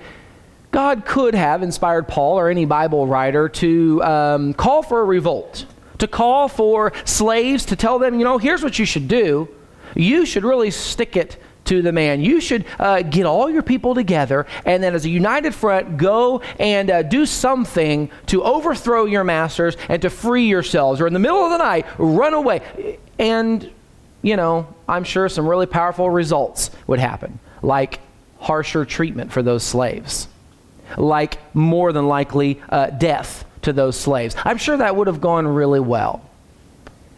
[0.70, 5.66] God could have inspired Paul or any Bible writer to um, call for a revolt,
[5.98, 9.48] to call for slaves, to tell them, you know, here's what you should do.
[9.94, 11.38] You should really stick it
[11.68, 12.20] to the man.
[12.20, 16.42] You should uh, get all your people together and then, as a united front, go
[16.58, 21.00] and uh, do something to overthrow your masters and to free yourselves.
[21.00, 22.98] Or in the middle of the night, run away.
[23.18, 23.70] And,
[24.22, 28.00] you know, I'm sure some really powerful results would happen, like
[28.38, 30.28] harsher treatment for those slaves
[30.96, 34.34] like more than likely uh, death to those slaves.
[34.44, 36.22] I'm sure that would have gone really well.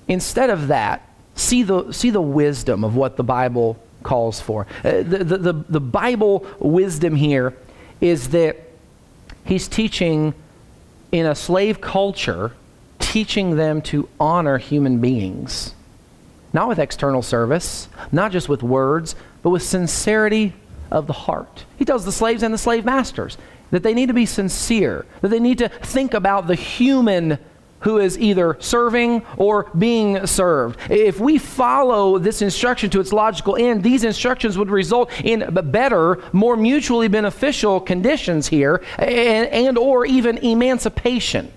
[0.08, 4.66] Instead of that, see the, see the wisdom of what the Bible calls for.
[4.84, 7.54] Uh, the, the, the, the Bible wisdom here
[8.00, 8.56] is that
[9.44, 10.34] he's teaching
[11.12, 12.52] in a slave culture,
[12.98, 15.74] teaching them to honor human beings.
[16.52, 20.52] Not with external service, not just with words, but with sincerity
[20.90, 21.64] of the heart.
[21.78, 23.38] He tells the slaves and the slave masters
[23.70, 27.38] that they need to be sincere, that they need to think about the human
[27.80, 30.78] who is either serving or being served.
[30.90, 36.22] If we follow this instruction to its logical end, these instructions would result in better,
[36.32, 41.52] more mutually beneficial conditions here and, and or even emancipation.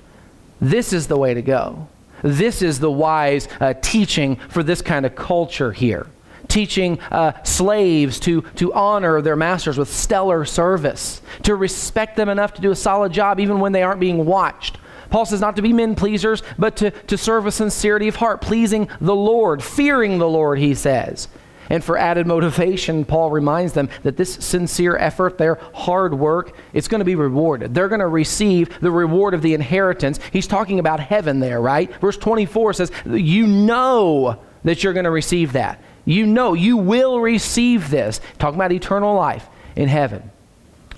[0.61, 1.87] This is the way to go.
[2.21, 6.07] This is the wise uh, teaching for this kind of culture here
[6.49, 12.53] teaching uh, slaves to, to honor their masters with stellar service, to respect them enough
[12.53, 14.77] to do a solid job even when they aren't being watched.
[15.13, 18.41] Paul says not to be men pleasers, but to, to serve with sincerity of heart,
[18.41, 21.27] pleasing the Lord, fearing the Lord, he says.
[21.69, 26.87] And for added motivation, Paul reminds them that this sincere effort, their hard work, it's
[26.87, 27.75] going to be rewarded.
[27.75, 30.19] They're going to receive the reward of the inheritance.
[30.31, 31.93] He's talking about heaven there, right?
[32.01, 35.79] Verse 24 says, You know that you're going to receive that.
[36.05, 38.19] You know, you will receive this.
[38.39, 40.31] Talking about eternal life in heaven.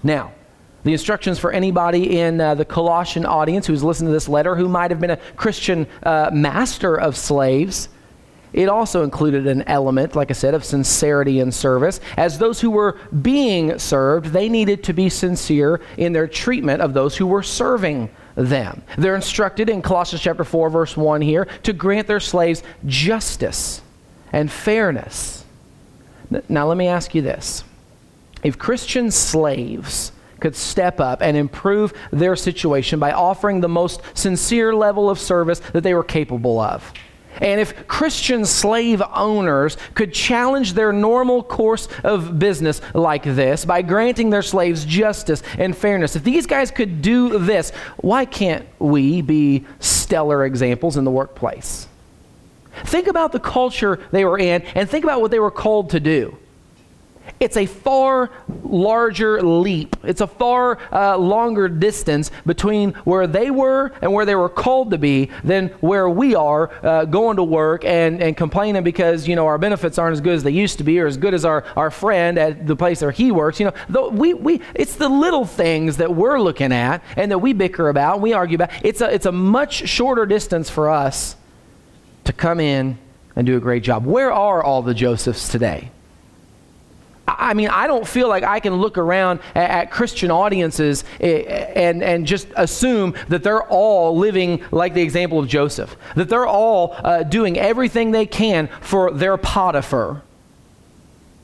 [0.03, 0.31] Now,
[0.85, 4.69] the instructions for anybody in uh, the Colossian audience who's listened to this letter who
[4.69, 7.89] might have been a Christian uh, master of slaves.
[8.53, 11.99] It also included an element, like I said, of sincerity and service.
[12.17, 16.93] As those who were being served, they needed to be sincere in their treatment of
[16.93, 18.83] those who were serving them.
[18.95, 23.81] They're instructed in Colossians chapter 4 verse 1 here to grant their slaves justice
[24.31, 25.45] and fairness.
[26.47, 27.63] Now, let me ask you this.
[28.43, 30.11] If Christian slaves
[30.45, 35.57] could step up and improve their situation by offering the most sincere level of service
[35.73, 36.93] that they were capable of,
[37.41, 43.81] and if Christian slave owners could challenge their normal course of business like this by
[43.81, 49.23] granting their slaves justice and fairness, if these guys could do this, why can't we
[49.23, 51.87] be stellar examples in the workplace?
[52.83, 55.99] Think about the culture they were in and think about what they were called to
[55.99, 56.37] do.
[57.39, 58.31] It's a far
[58.63, 59.95] larger leap.
[60.03, 64.91] It's a far uh, longer distance between where they were and where they were called
[64.91, 69.35] to be than where we are uh, going to work and, and complaining because, you
[69.35, 71.45] know, our benefits aren't as good as they used to be or as good as
[71.45, 73.59] our, our friend at the place where he works.
[73.59, 77.39] You know, though we, we, it's the little things that we're looking at and that
[77.39, 78.71] we bicker about and we argue about.
[78.83, 81.35] It's a, it's a much shorter distance for us
[82.23, 82.97] to come in
[83.35, 84.05] and do a great job.
[84.05, 85.91] Where are all the Josephs today?
[87.27, 91.41] I mean, I don't feel like I can look around at, at, Christian audiences eh,
[91.75, 96.45] and, and just assume that they're all living like the example of Joseph, that they're
[96.45, 100.21] all uh, doing everything they can for their Potiphar.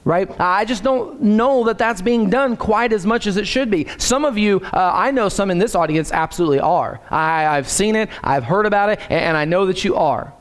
[0.04, 0.30] Right?
[0.40, 3.88] I just don't know that that's being done quite as much as it should be.
[3.98, 7.00] Some of you, uh, I know some in this audience absolutely are.
[7.12, 10.34] I, I've seen it, I've heard about it, and, and I know that you are.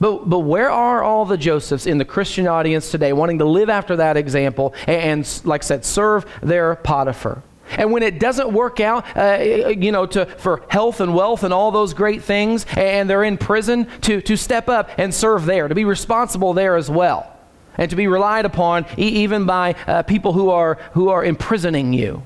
[0.00, 3.68] But, but where are all the Josephs in the Christian audience today wanting to live
[3.68, 7.42] after that example and, and like I said, serve their Potiphar?
[7.70, 11.52] And when it doesn't work out, uh, you know, to, for health and wealth and
[11.52, 15.68] all those great things, and they're in prison, to, to step up and serve there,
[15.68, 17.30] to be responsible there as well,
[17.76, 21.92] and to be relied upon e- even by uh, people who are, who are imprisoning
[21.92, 22.22] you.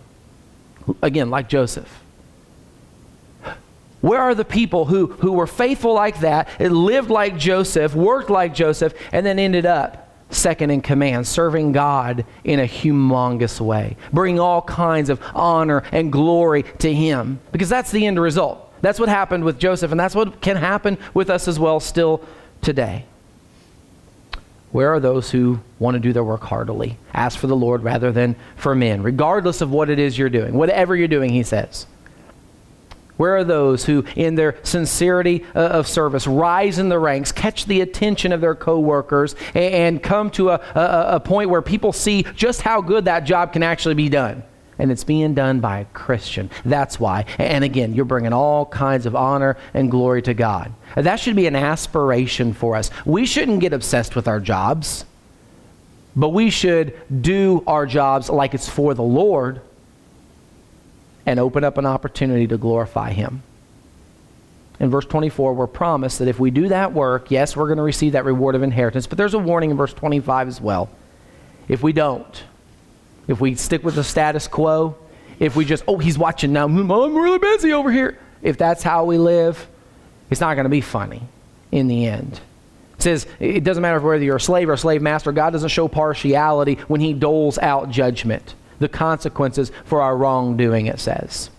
[1.03, 2.01] Again, like Joseph.
[4.03, 8.28] Where are the people who, who were faithful like that, and lived like Joseph, worked
[8.28, 13.96] like Joseph, and then ended up second in command, serving God in a humongous way,
[14.12, 18.72] bringing all kinds of honor and glory to Him, because that's the end result.
[18.82, 22.22] That's what happened with Joseph, and that's what can happen with us as well still
[22.61, 23.05] today.
[24.72, 26.98] Where are those who want to do their work heartily?
[27.12, 30.55] Ask for the Lord rather than for men, regardless of what it is you're doing.
[30.55, 31.86] Whatever you're doing, he says.
[33.23, 37.66] Where are those who, in their sincerity uh, of service, rise in the ranks, catch
[37.66, 42.25] the attention of their coworkers, and, come to a, a, a point where people see
[42.35, 44.43] just how good that job can actually be done?
[44.77, 46.51] and it's being done by a Christian.
[46.64, 47.27] That's why.
[47.39, 50.73] And again, you're bringing all kinds of honor and glory to God.
[50.97, 52.91] That should be an aspiration for us.
[53.05, 55.05] We shouldn't get obsessed with our jobs,
[56.16, 59.61] but we should do our jobs like it's for the Lord
[61.27, 63.43] and open up an opportunity to glorify Him.
[64.81, 67.83] In verse 24, we're promised that if we do that work, yes, we're going to
[67.83, 70.91] receive that reward of inheritance, but there's a warning in verse 25 as well.
[71.68, 72.43] If we don't,
[73.29, 74.97] if we stick with the status quo,
[75.39, 78.18] if we just, oh, he's watching now, hmm, I'm really busy over here.
[78.43, 79.68] If that's how we live,
[80.31, 81.23] it's not going to be funny
[81.70, 82.41] in the end.
[82.97, 85.68] It says it doesn't matter whether you're a slave or a slave master, God doesn't
[85.68, 91.51] show partiality when he doles out judgment, the consequences for our wrongdoing, it says.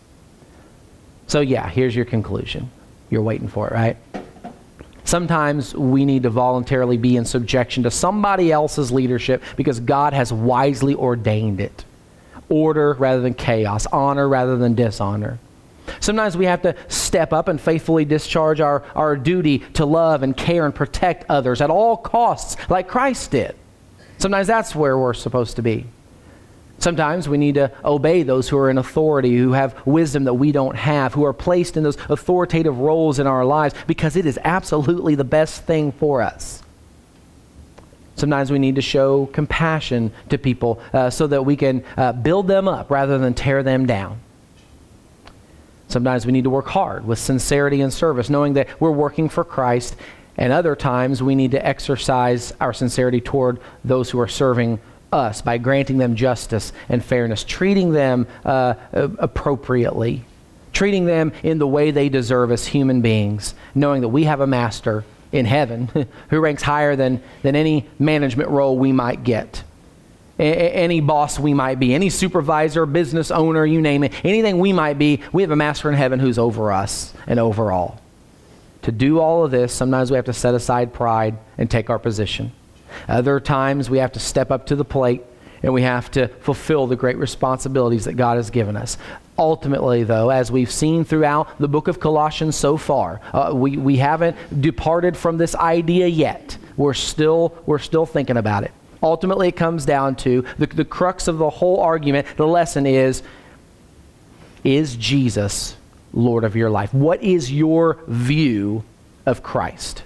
[1.27, 2.69] So, yeah, here's your conclusion.
[3.09, 3.97] You're waiting for it, right?
[5.05, 10.31] Sometimes we need to voluntarily be in subjection to somebody else's leadership because God has
[10.31, 11.83] wisely ordained it.
[12.49, 15.39] Order rather than chaos, honor rather than dishonor.
[15.99, 20.35] Sometimes we have to step up and faithfully discharge our, our duty to love and
[20.35, 23.55] care and protect others at all costs, like Christ did.
[24.17, 25.85] Sometimes that's where we're supposed to be.
[26.79, 30.51] Sometimes we need to obey those who are in authority, who have wisdom that we
[30.51, 34.37] don't have, who are placed in those authoritative roles in our lives because it is
[34.43, 36.61] absolutely the best thing for us.
[38.15, 42.47] Sometimes we need to show compassion to people uh, so that we can uh, build
[42.47, 44.19] them up rather than tear them down.
[45.87, 49.43] Sometimes we need to work hard with sincerity and service, knowing that we're working for
[49.43, 49.95] Christ.
[50.37, 54.79] And other times we need to exercise our sincerity toward those who are serving
[55.13, 60.25] us by granting them justice and fairness, treating them uh, appropriately,
[60.73, 64.47] treating them in the way they deserve as human beings, knowing that we have a
[64.47, 65.89] master in heaven
[66.29, 69.63] who ranks higher than, than any management role we might get.
[70.39, 74.73] A- any boss we might be, any supervisor, business owner, you name it, anything we
[74.73, 78.01] might be, we have a master in heaven who's over us and over all.
[78.83, 81.99] To do all of this, sometimes we have to set aside pride and take our
[81.99, 82.51] position.
[83.07, 85.23] Other times we have to step up to the plate
[85.63, 88.97] and we have to fulfill the great responsibilities that God has given us.
[89.37, 93.97] Ultimately, though, as we've seen throughout the book of Colossians so far, uh, we, we
[93.97, 96.57] haven't departed from this idea yet.
[96.75, 98.71] We're still, we're still thinking about it.
[99.01, 102.27] Ultimately, it comes down to the, the crux of the whole argument.
[102.35, 103.23] The lesson is
[104.63, 105.77] Is Jesus
[106.13, 106.93] Lord of your life?
[106.93, 108.83] What is your view
[109.25, 110.03] of Christ?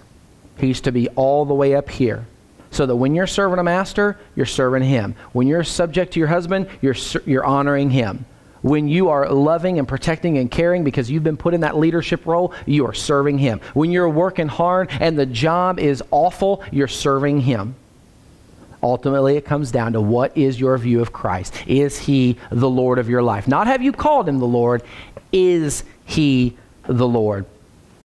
[0.57, 2.25] He's to be all the way up here
[2.77, 5.15] so that when you're serving a master, you're serving him.
[5.31, 8.23] When you're subject to your husband, you're, you're honoring him.
[8.61, 12.27] When you are loving and protecting and caring because you've been put in that leadership
[12.27, 13.61] role, you are serving him.
[13.73, 17.73] When you're working hard and the job is awful, you're serving him.
[18.83, 21.55] Ultimately, it comes down to what is your view of Christ?
[21.65, 23.47] Is he the Lord of your life?
[23.47, 24.83] Not have you called him the Lord,
[25.31, 27.47] is he the Lord?